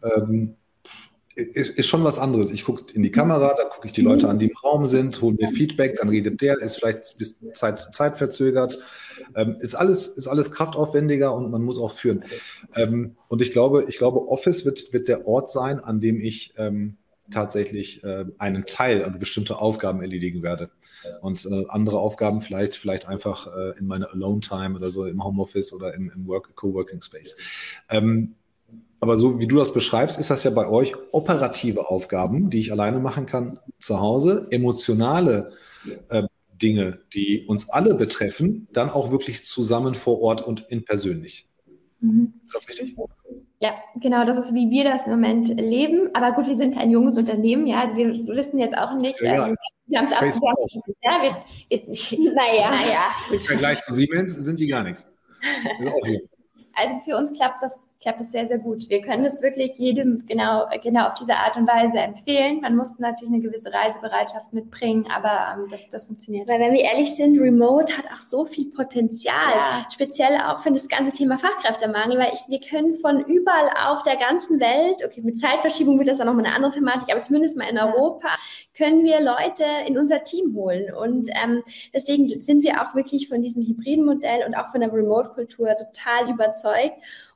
[0.03, 0.55] Ähm,
[1.35, 2.51] ist, ist schon was anderes.
[2.51, 5.21] Ich gucke in die Kamera, dann gucke ich die Leute an, die im Raum sind,
[5.21, 8.77] hole mir Feedback, dann redet der, ist vielleicht bis Zeit, Zeit verzögert.
[9.35, 12.25] Ähm, ist, alles, ist alles kraftaufwendiger und man muss auch führen.
[12.75, 16.53] Ähm, und ich glaube, ich glaube, Office wird, wird der Ort sein, an dem ich
[16.57, 16.97] ähm,
[17.31, 20.69] tatsächlich äh, einen Teil, also bestimmte Aufgaben erledigen werde.
[21.21, 25.73] Und äh, andere Aufgaben vielleicht, vielleicht einfach äh, in meiner Alone-Time oder so im Homeoffice
[25.73, 27.35] oder im, im Work, Coworking Space.
[27.89, 28.35] Ähm,
[29.01, 32.71] aber so wie du das beschreibst, ist das ja bei euch operative Aufgaben, die ich
[32.71, 35.51] alleine machen kann zu Hause, emotionale
[36.09, 36.23] äh,
[36.53, 41.47] Dinge, die uns alle betreffen, dann auch wirklich zusammen vor Ort und in persönlich.
[41.99, 42.33] Mhm.
[42.45, 42.95] Ist das richtig?
[43.59, 46.09] Ja, genau, das ist, wie wir das im Moment leben.
[46.13, 49.19] Aber gut, wir sind ein junges Unternehmen, ja, also wir wissen jetzt auch nicht.
[49.19, 49.55] Ja, ähm,
[49.87, 50.67] wir haben es auch.
[51.03, 51.79] Ja, wir, wir,
[52.35, 53.07] naja, naja.
[53.31, 55.05] Im Vergleich zu Siemens sind die gar nichts.
[56.73, 58.89] Also für uns klappt das klappt es sehr, sehr gut.
[58.89, 62.61] Wir können es wirklich jedem genau, genau auf diese Art und Weise empfehlen.
[62.61, 66.49] Man muss natürlich eine gewisse Reisebereitschaft mitbringen, aber ähm, das, das funktioniert.
[66.49, 69.87] Weil wenn wir ehrlich sind, Remote hat auch so viel Potenzial, ja.
[69.93, 74.15] speziell auch für das ganze Thema Fachkräftemangel, weil ich, wir können von überall auf der
[74.15, 77.69] ganzen Welt, okay, mit Zeitverschiebung wird das dann nochmal eine andere Thematik, aber zumindest mal
[77.69, 77.85] in ja.
[77.85, 78.29] Europa,
[78.75, 80.91] können wir Leute in unser Team holen.
[80.91, 81.61] Und ähm,
[81.93, 86.31] deswegen sind wir auch wirklich von diesem hybriden Modell und auch von der Remote-Kultur total
[86.31, 86.93] überzeugt.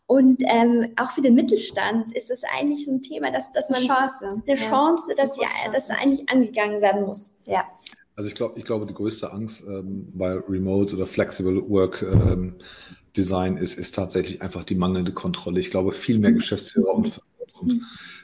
[0.08, 3.88] Und ähm, auch für den Mittelstand ist das eigentlich ein Thema, dass, dass man eine
[3.88, 7.32] Chance, eine Chance ja, dass, ja, dass eigentlich angegangen werden muss.
[7.48, 7.64] Ja.
[8.16, 12.56] Also ich glaube, ich glaube, die größte Angst ähm, bei Remote oder Flexible Work ähm,
[13.18, 15.60] Design ist, ist tatsächlich einfach die mangelnde Kontrolle.
[15.60, 16.36] Ich glaube, viel mehr mhm.
[16.36, 17.20] Geschäftsführer und,
[17.60, 17.82] und mhm.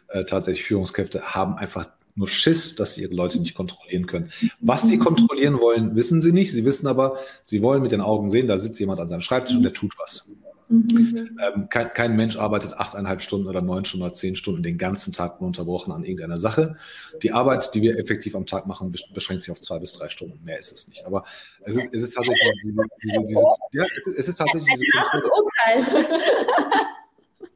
[0.09, 4.31] äh, tatsächlich Führungskräfte haben einfach nur Schiss, dass sie ihre Leute nicht kontrollieren können.
[4.59, 6.51] Was sie kontrollieren wollen, wissen sie nicht.
[6.51, 9.55] Sie wissen aber, sie wollen mit den Augen sehen, da sitzt jemand an seinem Schreibtisch
[9.55, 10.29] und der tut was.
[10.71, 11.37] Mhm.
[11.45, 15.11] Ähm, kein, kein, Mensch arbeitet achteinhalb Stunden oder neun Stunden oder zehn Stunden den ganzen
[15.11, 16.77] Tag ununterbrochen an irgendeiner Sache.
[17.21, 20.43] Die Arbeit, die wir effektiv am Tag machen, beschränkt sich auf zwei bis drei Stunden.
[20.45, 21.05] Mehr ist es nicht.
[21.05, 21.25] Aber
[21.63, 23.41] es ist, es ist tatsächlich diese, diese, diese
[23.73, 26.05] ja, es ist, es ist tatsächlich diese Kontrolle.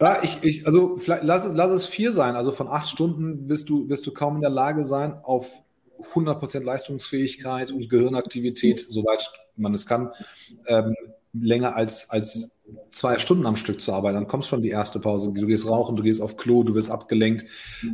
[0.02, 2.36] Ja, ich, ich, also lass es, lass es vier sein.
[2.36, 5.64] Also von acht Stunden wirst du, wirst du kaum in der Lage sein, auf
[6.14, 10.12] 100% Leistungsfähigkeit und Gehirnaktivität, soweit man es kann,
[10.68, 10.96] ähm,
[11.40, 12.56] länger als, als
[12.92, 14.16] zwei Stunden am Stück zu arbeiten.
[14.16, 15.32] Dann kommst schon die erste Pause.
[15.34, 17.46] Du gehst rauchen, du gehst auf Klo, du wirst abgelenkt.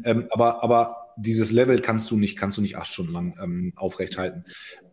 [0.03, 3.73] Ähm, aber, aber dieses Level kannst du nicht, kannst du nicht acht Stunden lang ähm,
[3.75, 4.45] aufrechthalten.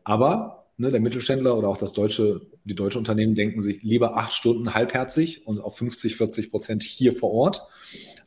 [0.04, 4.32] Aber ne, der Mittelständler oder auch das deutsche, die deutsche Unternehmen denken sich lieber acht
[4.32, 7.66] Stunden halbherzig und auf 50, 40 Prozent hier vor Ort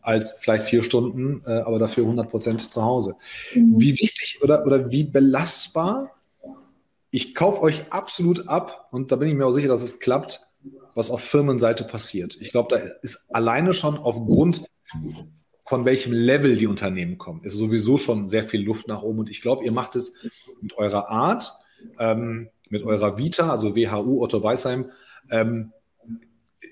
[0.01, 3.15] als vielleicht vier Stunden, äh, aber dafür 100 Prozent zu Hause.
[3.53, 3.79] Mhm.
[3.79, 6.11] Wie wichtig oder, oder wie belastbar
[7.11, 10.47] ich kaufe euch absolut ab und da bin ich mir auch sicher, dass es klappt,
[10.95, 12.37] was auf Firmenseite passiert.
[12.39, 14.65] Ich glaube, da ist alleine schon aufgrund
[15.63, 19.19] von welchem Level die Unternehmen kommen, ist sowieso schon sehr viel Luft nach oben.
[19.19, 20.13] Und ich glaube, ihr macht es
[20.61, 21.53] mit eurer Art,
[21.99, 24.85] ähm, mit eurer Vita, also WHU, Otto Beisheim,
[25.29, 25.71] ähm,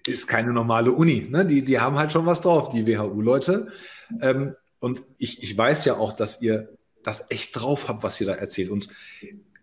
[0.07, 1.27] ist keine normale Uni.
[1.29, 1.45] Ne?
[1.45, 3.67] Die, die haben halt schon was drauf, die WHU-Leute.
[4.21, 6.69] Ähm, und ich, ich weiß ja auch, dass ihr
[7.03, 8.69] das echt drauf habt, was ihr da erzählt.
[8.69, 8.89] Und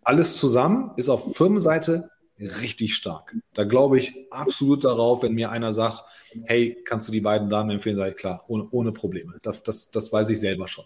[0.06, 3.34] alles zusammen ist auf Firmenseite richtig stark.
[3.54, 6.04] Da glaube ich absolut darauf, wenn mir einer sagt,
[6.44, 9.34] hey, kannst du die beiden Damen empfehlen, sage ich klar, ohne, ohne Probleme.
[9.42, 10.84] Das, das, das weiß ich selber schon.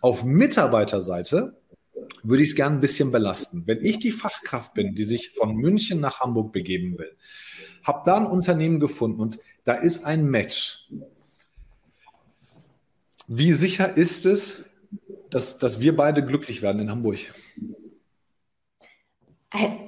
[0.00, 1.56] Auf Mitarbeiterseite
[2.22, 3.64] würde ich es gerne ein bisschen belasten.
[3.66, 7.16] Wenn ich die Fachkraft bin, die sich von München nach Hamburg begeben will,
[7.82, 10.88] habe da ein Unternehmen gefunden und da ist ein Match.
[13.26, 14.62] Wie sicher ist es,
[15.30, 17.18] dass, dass wir beide glücklich werden in Hamburg?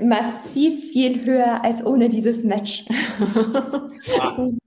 [0.00, 2.84] Massiv viel höher als ohne dieses Match.
[4.18, 4.48] Ah.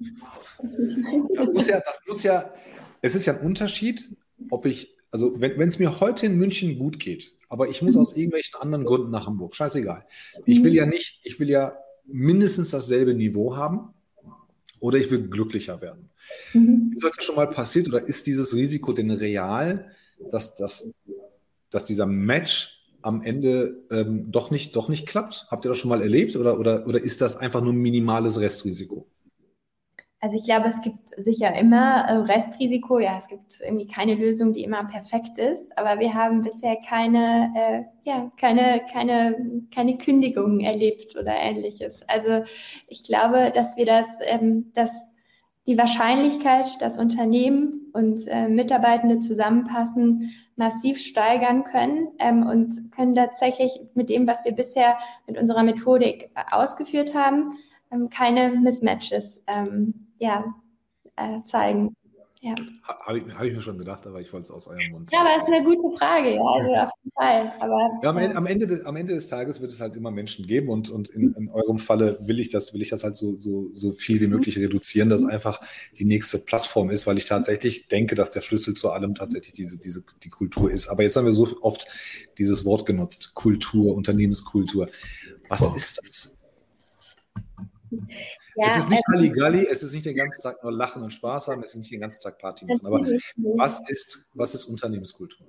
[1.35, 2.51] Das muss ja, das muss ja,
[3.01, 4.09] es ist ja ein Unterschied,
[4.49, 8.15] ob ich, also wenn es mir heute in München gut geht, aber ich muss aus
[8.15, 10.05] irgendwelchen anderen Gründen nach Hamburg, scheißegal.
[10.45, 11.73] Ich will ja nicht, ich will ja
[12.07, 13.93] mindestens dasselbe Niveau haben
[14.79, 16.09] oder ich will glücklicher werden.
[16.53, 16.93] Mhm.
[16.95, 19.91] Ist das schon mal passiert oder ist dieses Risiko denn real,
[20.31, 20.91] dass, dass,
[21.69, 25.47] dass dieser Match am Ende ähm, doch, nicht, doch nicht klappt?
[25.49, 29.07] Habt ihr das schon mal erlebt oder, oder, oder ist das einfach nur minimales Restrisiko?
[30.19, 32.97] Also ich glaube, es gibt sicher immer äh, Restrisiko.
[32.99, 35.77] Ja, es gibt irgendwie keine Lösung, die immer perfekt ist.
[35.77, 42.01] Aber wir haben bisher keine, äh, ja, keine, keine, keine Kündigungen erlebt oder ähnliches.
[42.07, 42.43] Also
[42.87, 44.91] ich glaube, dass wir das, ähm, dass
[45.67, 53.79] die Wahrscheinlichkeit, dass Unternehmen und äh, Mitarbeitende zusammenpassen, massiv steigern können ähm, und können tatsächlich
[53.93, 54.97] mit dem, was wir bisher
[55.27, 57.51] mit unserer Methodik äh, ausgeführt haben,
[57.91, 60.45] ähm, keine Mismatches ähm, ja,
[61.17, 61.96] äh, zeigen.
[62.47, 62.55] Ja.
[62.83, 65.11] Habe ich, hab ich, mir schon gedacht, aber ich wollte es aus eurem Mund.
[65.11, 67.51] Ja, aber es ist eine gute Frage, ja, also auf jeden Fall.
[67.59, 70.11] Aber, ja, am, Ende, am, Ende des, am, Ende, des, Tages wird es halt immer
[70.11, 73.17] Menschen geben und, und in, in, eurem Falle will ich das, will ich das halt
[73.17, 75.59] so, so, so viel wie möglich reduzieren, dass einfach
[75.97, 79.77] die nächste Plattform ist, weil ich tatsächlich denke, dass der Schlüssel zu allem tatsächlich diese,
[79.77, 80.87] diese, die Kultur ist.
[80.87, 81.85] Aber jetzt haben wir so oft
[82.37, 84.87] dieses Wort genutzt, Kultur, Unternehmenskultur.
[85.49, 86.37] Was ist das?
[88.57, 91.13] Ja, es ist nicht ähm, Halligalli, es ist nicht den ganzen Tag nur lachen und
[91.13, 92.85] Spaß haben, es ist nicht den ganzen Tag Party machen.
[92.85, 93.01] Aber
[93.55, 95.47] was ist, was ist Unternehmenskultur?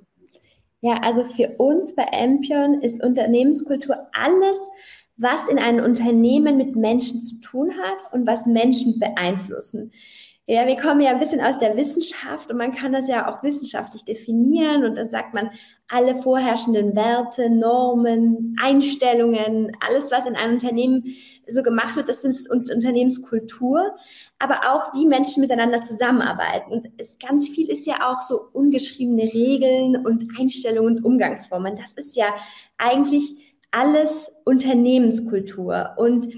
[0.83, 4.59] Ja, also für uns bei Ampion ist Unternehmenskultur alles,
[5.17, 9.91] was in einem Unternehmen mit Menschen zu tun hat und was Menschen beeinflussen.
[10.51, 13.43] Ja, wir kommen ja ein bisschen aus der Wissenschaft und man kann das ja auch
[13.43, 15.51] wissenschaftlich definieren und dann sagt man,
[15.89, 21.05] alle vorherrschenden Werte, Normen, Einstellungen, alles, was in einem Unternehmen
[21.51, 23.95] so gemacht wird, das ist Unternehmenskultur,
[24.39, 26.73] aber auch wie Menschen miteinander zusammenarbeiten.
[26.73, 31.77] Und es, ganz viel ist ja auch so ungeschriebene Regeln und Einstellungen und Umgangsformen.
[31.77, 32.35] Das ist ja
[32.79, 35.91] eigentlich alles Unternehmenskultur.
[35.99, 36.29] Und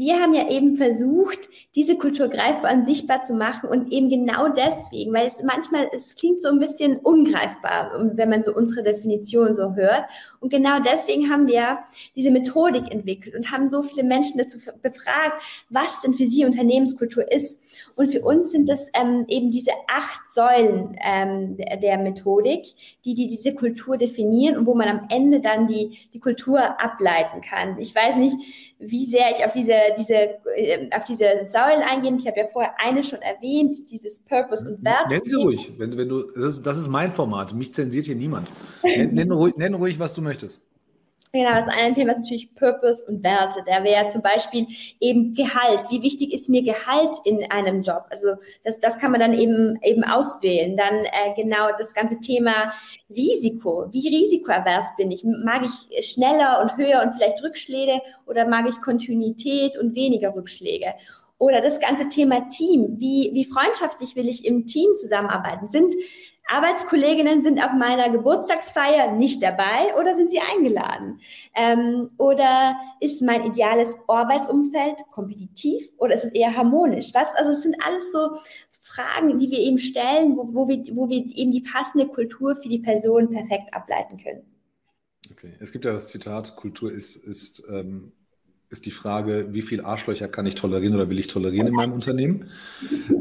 [0.00, 4.48] wir haben ja eben versucht, diese Kultur greifbar und sichtbar zu machen und eben genau
[4.48, 9.54] deswegen, weil es manchmal, es klingt so ein bisschen ungreifbar, wenn man so unsere Definition
[9.54, 10.04] so hört.
[10.40, 11.80] Und genau deswegen haben wir
[12.16, 17.30] diese Methodik entwickelt und haben so viele Menschen dazu befragt, was denn für sie Unternehmenskultur
[17.30, 17.60] ist.
[17.94, 22.72] Und für uns sind das ähm, eben diese acht Säulen ähm, der, Methodik,
[23.04, 27.42] die, die diese Kultur definieren und wo man am Ende dann die, die Kultur ableiten
[27.42, 27.78] kann.
[27.78, 28.36] Ich weiß nicht,
[28.78, 30.14] wie sehr ich auf diese, diese,
[30.56, 32.18] äh, auf diese Säulen eingehen.
[32.18, 35.08] Ich habe ja vorher eine schon erwähnt, dieses Purpose und Wert.
[35.08, 38.16] Nenn sie ruhig, wenn, wenn du, das ist, das ist mein Format, mich zensiert hier
[38.16, 38.52] niemand.
[38.82, 40.60] Nenn, nenn, ruhig, nenn ruhig, was du möchtest.
[41.32, 43.62] Genau, das eine Thema ist natürlich Purpose und Werte.
[43.64, 44.66] Da wäre zum Beispiel
[44.98, 45.88] eben Gehalt.
[45.88, 48.04] Wie wichtig ist mir Gehalt in einem Job?
[48.10, 50.76] Also das, das kann man dann eben, eben auswählen.
[50.76, 52.72] Dann äh, genau das ganze Thema
[53.08, 53.86] Risiko.
[53.92, 55.22] Wie risikoavers bin ich?
[55.22, 60.94] Mag ich schneller und höher und vielleicht Rückschläge oder mag ich Kontinuität und weniger Rückschläge?
[61.38, 62.96] Oder das ganze Thema Team.
[62.98, 65.68] Wie, wie freundschaftlich will ich im Team zusammenarbeiten?
[65.68, 65.94] Sind
[66.48, 71.20] Arbeitskolleginnen sind auf meiner Geburtstagsfeier nicht dabei oder sind sie eingeladen?
[71.54, 77.10] Ähm, oder ist mein ideales Arbeitsumfeld kompetitiv oder ist es eher harmonisch?
[77.14, 77.28] Was?
[77.36, 78.36] Also es sind alles so
[78.82, 82.68] Fragen, die wir eben stellen, wo, wo, wir, wo wir eben die passende Kultur für
[82.68, 84.42] die Person perfekt ableiten können.
[85.30, 88.12] Okay, es gibt ja das Zitat, Kultur ist, ist ähm,
[88.70, 91.92] ist die Frage, wie viel Arschlöcher kann ich tolerieren oder will ich tolerieren in meinem
[91.92, 92.48] Unternehmen?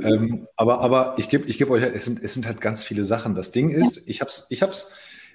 [0.03, 2.83] Ähm, aber, aber ich gebe ich geb euch, halt, es sind, es sind halt ganz
[2.83, 3.33] viele Sachen.
[3.33, 4.91] Das Ding ist, ich habe ich hab's,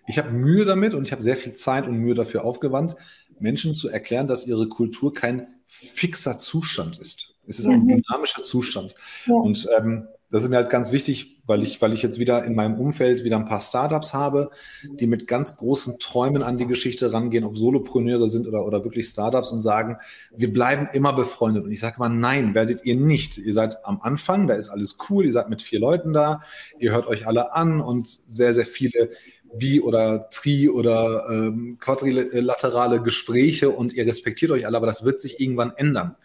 [0.06, 2.94] ich habe Mühe damit und ich habe sehr viel Zeit und Mühe dafür aufgewandt,
[3.40, 7.34] Menschen zu erklären, dass ihre Kultur kein fixer Zustand ist.
[7.46, 8.94] Es ist ein dynamischer Zustand.
[9.26, 12.54] Und ähm, das ist mir halt ganz wichtig, weil ich, weil ich jetzt wieder in
[12.54, 14.50] meinem Umfeld wieder ein paar Startups habe,
[14.82, 19.06] die mit ganz großen Träumen an die Geschichte rangehen, ob Solopreneure sind oder, oder wirklich
[19.06, 19.98] Startups und sagen,
[20.36, 21.64] wir bleiben immer befreundet.
[21.64, 23.38] Und ich sage mal, nein, werdet ihr nicht.
[23.38, 26.40] Ihr seid am Anfang, da ist alles cool, ihr seid mit vier Leuten da,
[26.78, 29.10] ihr hört euch alle an und sehr, sehr viele
[29.58, 35.20] bi- oder tri- oder ähm, quadrilaterale Gespräche und ihr respektiert euch alle, aber das wird
[35.20, 36.16] sich irgendwann ändern.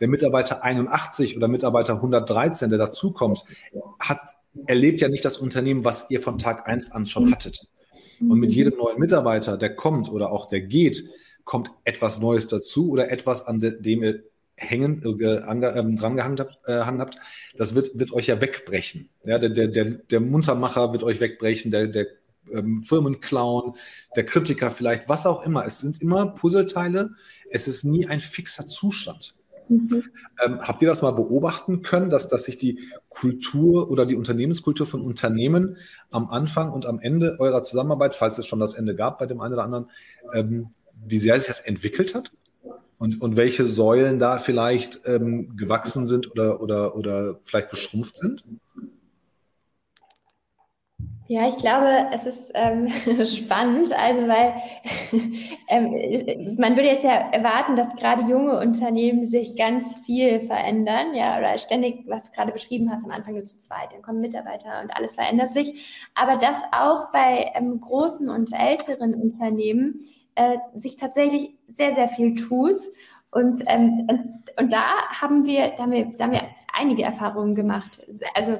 [0.00, 3.44] Der Mitarbeiter 81 oder Mitarbeiter 113, der dazukommt,
[3.98, 4.20] hat,
[4.66, 7.66] erlebt ja nicht das Unternehmen, was ihr von Tag 1 an schon hattet.
[8.20, 11.04] Und mit jedem neuen Mitarbeiter, der kommt oder auch der geht,
[11.44, 14.22] kommt etwas Neues dazu oder etwas, an dem ihr
[14.56, 17.16] hängen, äh, äh, dran gehangen habt, äh, habt,
[17.56, 19.08] das wird, wird euch ja wegbrechen.
[19.24, 22.06] Ja, der, der, der, der Muntermacher wird euch wegbrechen, der, der
[22.52, 23.74] ähm, Firmenclown,
[24.16, 25.66] der Kritiker vielleicht, was auch immer.
[25.66, 27.10] Es sind immer Puzzleteile,
[27.50, 29.34] es ist nie ein fixer Zustand.
[29.68, 30.04] Mhm.
[30.44, 34.86] Ähm, habt ihr das mal beobachten können, dass, dass sich die Kultur oder die Unternehmenskultur
[34.86, 35.76] von Unternehmen
[36.10, 39.40] am Anfang und am Ende eurer Zusammenarbeit, falls es schon das Ende gab bei dem
[39.40, 39.90] einen oder anderen,
[40.32, 40.68] ähm,
[41.04, 42.32] wie sehr sich das entwickelt hat?
[42.98, 48.44] Und, und welche Säulen da vielleicht ähm, gewachsen sind oder, oder, oder vielleicht geschrumpft sind?
[51.32, 52.88] Ja, ich glaube, es ist ähm,
[53.24, 54.52] spannend, also weil
[55.68, 61.38] ähm, man würde jetzt ja erwarten, dass gerade junge Unternehmen sich ganz viel verändern, ja,
[61.38, 64.82] oder ständig, was du gerade beschrieben hast, am Anfang nur zu zweit, dann kommen Mitarbeiter
[64.82, 66.06] und alles verändert sich.
[66.14, 70.02] Aber dass auch bei ähm, großen und älteren Unternehmen
[70.34, 72.76] äh, sich tatsächlich sehr, sehr viel tut.
[73.30, 76.42] Und, ähm, und, und da haben wir, da haben wir, da haben wir
[76.74, 78.02] einige Erfahrungen gemacht.
[78.34, 78.58] Also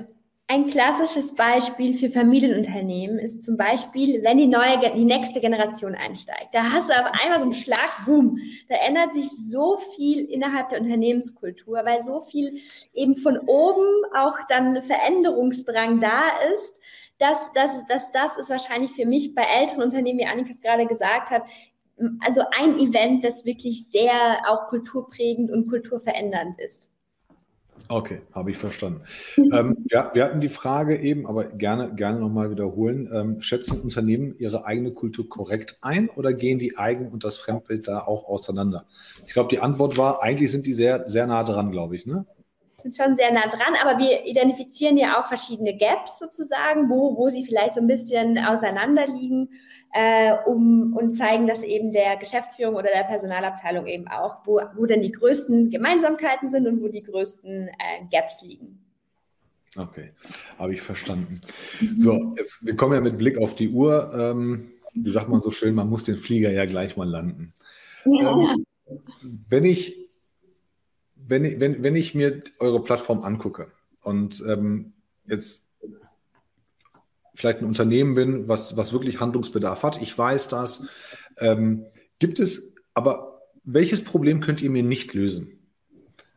[0.53, 6.49] ein klassisches Beispiel für Familienunternehmen ist zum Beispiel, wenn die neue, die nächste Generation einsteigt.
[6.53, 8.39] Da hast du auf einmal so einen Schlag, boom.
[8.69, 12.59] Da ändert sich so viel innerhalb der Unternehmenskultur, weil so viel
[12.93, 16.21] eben von oben auch dann Veränderungsdrang da
[16.53, 16.81] ist.
[17.17, 20.85] Das, das, das, das ist wahrscheinlich für mich bei älteren Unternehmen, wie Annika es gerade
[20.85, 21.45] gesagt hat,
[22.21, 24.13] also ein Event, das wirklich sehr
[24.47, 26.91] auch kulturprägend und kulturverändernd ist.
[27.89, 29.03] Okay, habe ich verstanden.
[29.37, 33.11] ähm, ja, wir hatten die Frage eben, aber gerne, gerne nochmal wiederholen.
[33.12, 37.89] Ähm, schätzen Unternehmen ihre eigene Kultur korrekt ein oder gehen die Eigen- und das Fremdbild
[37.89, 38.87] da auch auseinander?
[39.26, 42.07] Ich glaube, die Antwort war, eigentlich sind die sehr, sehr nah dran, glaube ich.
[42.07, 42.24] Ne?
[42.83, 47.30] Sind schon sehr nah dran, aber wir identifizieren ja auch verschiedene Gaps sozusagen, wo, wo
[47.30, 49.51] sie vielleicht so ein bisschen auseinander liegen
[49.93, 54.87] äh, um, und zeigen das eben der Geschäftsführung oder der Personalabteilung eben auch, wo, wo
[54.87, 58.78] denn die größten Gemeinsamkeiten sind und wo die größten äh, Gaps liegen.
[59.76, 60.11] Okay,
[60.59, 61.41] habe ich verstanden.
[61.97, 64.12] So, jetzt, wir kommen ja mit Blick auf die Uhr.
[64.14, 67.55] Ähm, wie sagt man so schön, man muss den Flieger ja gleich mal landen.
[68.05, 68.37] Ja.
[68.85, 69.01] Ähm,
[69.49, 70.02] wenn ich
[71.27, 73.70] wenn, ich, wenn, wenn ich mir eure Plattform angucke
[74.03, 74.93] und ähm,
[75.27, 75.68] jetzt
[77.35, 80.89] vielleicht ein Unternehmen bin, was, was wirklich Handlungsbedarf hat, ich weiß das,
[81.39, 81.87] ähm,
[82.18, 85.59] gibt es, aber welches Problem könnt ihr mir nicht lösen?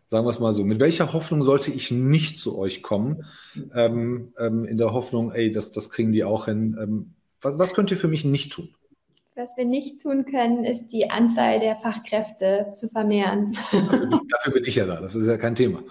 [0.09, 0.63] Sagen wir es mal so.
[0.63, 3.25] Mit welcher Hoffnung sollte ich nicht zu euch kommen?
[3.73, 6.77] Ähm, ähm, in der Hoffnung, ey, das, das kriegen die auch hin.
[6.79, 8.69] Ähm, was, was könnt ihr für mich nicht tun?
[9.37, 13.51] Was wir nicht tun können, ist die Anzahl der Fachkräfte zu vermehren.
[14.29, 15.83] Dafür bin ich ja da, das ist ja kein Thema.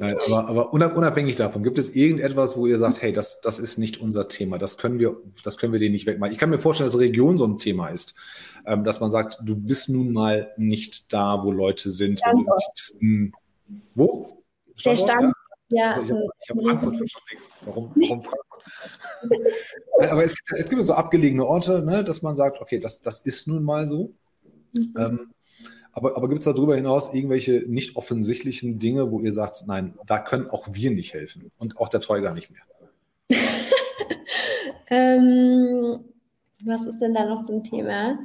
[0.00, 3.78] Nein, aber, aber unabhängig davon, gibt es irgendetwas, wo ihr sagt, hey, das, das ist
[3.78, 6.32] nicht unser Thema, das können wir, das können wir denen nicht wegmachen.
[6.32, 8.14] Ich kann mir vorstellen, dass Region so ein Thema ist,
[8.66, 12.20] ähm, dass man sagt, du bist nun mal nicht da, wo Leute sind.
[13.94, 14.42] Wo?
[14.74, 14.84] Standort?
[14.84, 15.34] Der Stand,
[15.68, 15.92] ja.
[15.92, 17.42] Also ich habe hab Frankfurt verstanden.
[17.64, 18.51] Warum, warum Frankfurt?
[19.98, 23.20] Aber es gibt, es gibt so abgelegene Orte, ne, dass man sagt, okay, das, das
[23.20, 24.12] ist nun mal so.
[24.74, 24.94] Mhm.
[24.98, 25.32] Ähm,
[25.92, 30.18] aber, aber gibt es darüber hinaus irgendwelche nicht offensichtlichen Dinge, wo ihr sagt, nein, da
[30.18, 32.62] können auch wir nicht helfen und auch der Treuger nicht mehr?
[34.88, 36.00] ähm,
[36.64, 38.18] was ist denn da noch ein Thema?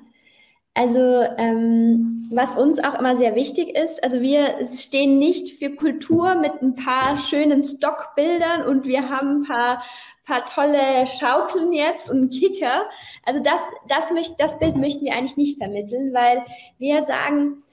[0.78, 6.36] Also ähm, was uns auch immer sehr wichtig ist, also wir stehen nicht für Kultur
[6.36, 9.84] mit ein paar schönen Stockbildern und wir haben ein paar,
[10.24, 12.84] paar tolle Schaukeln jetzt und Kicker.
[13.26, 13.60] Also das,
[13.90, 16.44] das, möcht, das Bild möchten wir eigentlich nicht vermitteln, weil
[16.78, 17.64] wir sagen,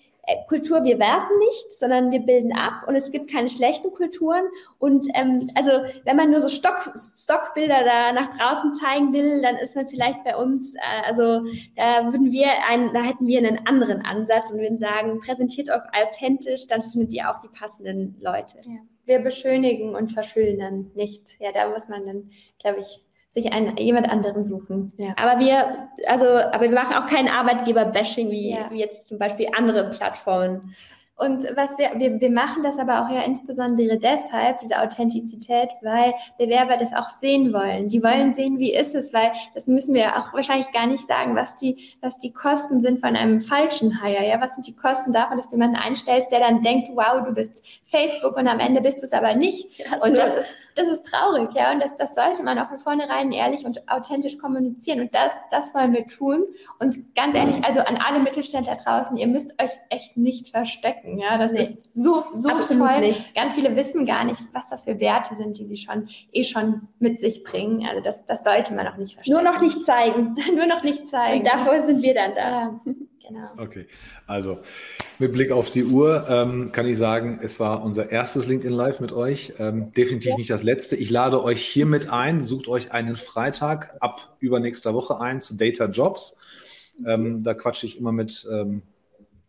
[0.49, 4.45] Kultur, wir werten nicht, sondern wir bilden ab und es gibt keine schlechten Kulturen.
[4.79, 5.71] Und ähm, also
[6.05, 10.25] wenn man nur so Stock, Stockbilder da nach draußen zeigen will, dann ist man vielleicht
[10.25, 11.45] bei uns, äh, also
[11.77, 15.83] da würden wir einen, da hätten wir einen anderen Ansatz und würden sagen, präsentiert euch
[15.93, 18.57] authentisch, dann findet ihr auch die passenden Leute.
[18.65, 18.79] Ja.
[19.07, 21.39] Wir beschönigen und verschönern nicht.
[21.39, 23.01] Ja, da muss man dann, glaube ich,
[23.35, 24.93] sich einen, jemand anderen suchen.
[24.97, 25.15] Ja.
[25.17, 28.71] Aber wir, also, aber wir machen auch kein Arbeitgeber-Bashing, wie, ja.
[28.71, 30.75] wie jetzt zum Beispiel andere Plattformen
[31.17, 36.13] Und was wir, wir, wir machen das aber auch ja insbesondere deshalb, diese Authentizität, weil
[36.39, 37.89] Bewerber das auch sehen wollen.
[37.89, 41.37] Die wollen sehen, wie ist es, weil das müssen wir auch wahrscheinlich gar nicht sagen,
[41.37, 44.27] was die, was die Kosten sind von einem falschen Hire.
[44.27, 47.33] Ja, was sind die Kosten davon, dass du jemanden einstellst, der dann denkt, wow, du
[47.33, 49.69] bist Facebook und am Ende bist du es aber nicht.
[49.89, 51.71] Das und das ist, das ist traurig, ja.
[51.71, 55.01] Und das, das sollte man auch von vornherein ehrlich und authentisch kommunizieren.
[55.01, 56.43] Und das, das wollen wir tun.
[56.81, 61.19] Und ganz ehrlich, also an alle Mittelständler draußen, ihr müsst euch echt nicht verstecken stecken.
[61.19, 63.01] Ja, das nee, ist so, so toll.
[63.01, 63.35] Nicht.
[63.35, 66.89] Ganz viele wissen gar nicht, was das für Werte sind, die sie schon eh schon
[66.99, 67.87] mit sich bringen.
[67.87, 69.35] Also das, das sollte man auch nicht verstehen.
[69.35, 70.37] Nur noch nicht zeigen.
[70.55, 71.39] Nur noch nicht zeigen.
[71.39, 72.41] Und davor sind wir dann da.
[72.41, 72.81] Ja.
[73.27, 73.49] Genau.
[73.57, 73.87] Okay,
[74.27, 74.59] also
[75.19, 79.01] mit Blick auf die Uhr ähm, kann ich sagen, es war unser erstes LinkedIn Live
[79.01, 79.55] mit euch.
[79.59, 80.37] Ähm, definitiv ja.
[80.37, 80.97] nicht das letzte.
[80.97, 82.45] Ich lade euch hiermit ein.
[82.45, 86.37] Sucht euch einen Freitag ab übernächster Woche ein zu Data Jobs.
[87.07, 88.83] Ähm, da quatsche ich immer mit ähm,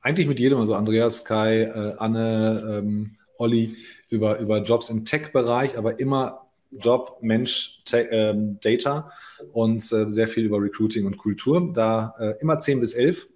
[0.06, 3.76] eigentlich mit jedem, also Andreas, Kai, äh, Anne, ähm, Olli,
[4.10, 9.12] über, über Jobs im Tech-Bereich, aber immer Job, Mensch, ähm, Data
[9.52, 11.72] und äh, sehr viel über Recruiting und Kultur.
[11.74, 13.28] Da äh, immer 10 bis 11.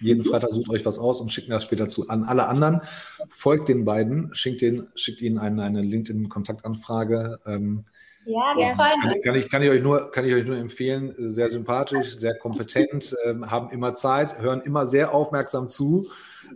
[0.00, 2.08] Jeden Freitag sucht euch was aus und schickt das später zu.
[2.08, 2.80] An alle anderen,
[3.28, 7.38] folgt den beiden, schickt, den, schickt ihnen eine, eine LinkedIn-Kontaktanfrage.
[7.46, 7.84] Ähm,
[8.26, 9.22] ja, wir freuen uns.
[9.22, 13.16] Kann, ich, kann, ich euch nur, kann ich euch nur empfehlen, sehr sympathisch, sehr kompetent,
[13.24, 16.06] äh, haben immer Zeit, hören immer sehr aufmerksam zu.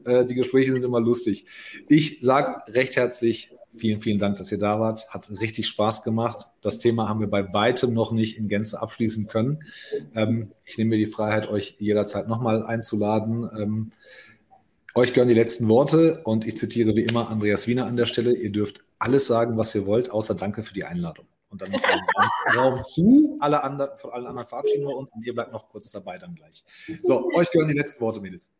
[0.05, 1.47] Äh, die Gespräche sind immer lustig.
[1.89, 5.09] Ich sage recht herzlich vielen, vielen Dank, dass ihr da wart.
[5.11, 6.49] Hat richtig Spaß gemacht.
[6.61, 9.63] Das Thema haben wir bei weitem noch nicht in Gänze abschließen können.
[10.15, 13.49] Ähm, ich nehme mir die Freiheit, euch jederzeit nochmal einzuladen.
[13.59, 13.93] Ähm,
[14.95, 18.35] euch gehören die letzten Worte und ich zitiere wie immer Andreas Wiener an der Stelle.
[18.35, 21.85] Ihr dürft alles sagen, was ihr wollt, außer Danke für die Einladung und dann machen
[21.85, 23.37] wir Raum zu.
[23.39, 26.35] Alle anderen, von allen anderen verabschieden wir uns und ihr bleibt noch kurz dabei dann
[26.35, 26.65] gleich.
[27.05, 28.51] So, euch gehören die letzten Worte, Mädels.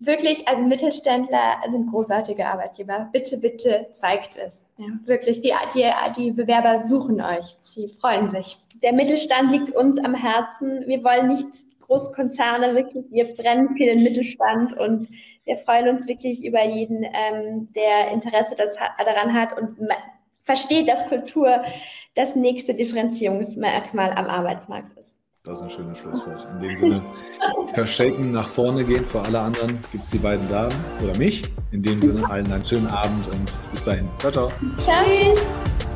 [0.00, 3.08] Wirklich, also Mittelständler sind großartige Arbeitgeber.
[3.12, 4.62] Bitte, bitte zeigt es.
[4.76, 7.56] Ja, wirklich, die, die, die Bewerber suchen euch.
[7.76, 8.58] Die freuen sich.
[8.82, 10.84] Der Mittelstand liegt uns am Herzen.
[10.88, 11.46] Wir wollen nicht
[11.86, 15.08] Großkonzerne, wirklich, wir brennen für den Mittelstand und
[15.44, 19.78] wir freuen uns wirklich über jeden, ähm, der Interesse das, daran hat und
[20.44, 21.64] versteht, dass Kultur
[22.14, 25.18] das nächste Differenzierungsmerkmal am Arbeitsmarkt ist.
[25.42, 26.46] Das ist ein schönes Schlusswort.
[26.52, 27.04] In dem Sinne,
[27.74, 29.04] verschenken, nach vorne gehen.
[29.04, 31.42] Für alle anderen gibt es die beiden Damen oder mich.
[31.70, 34.08] In dem Sinne, allen einen schönen Abend und bis dahin.
[34.20, 34.32] Ciao.
[34.32, 34.52] Ciao.
[34.78, 35.93] Tschüss.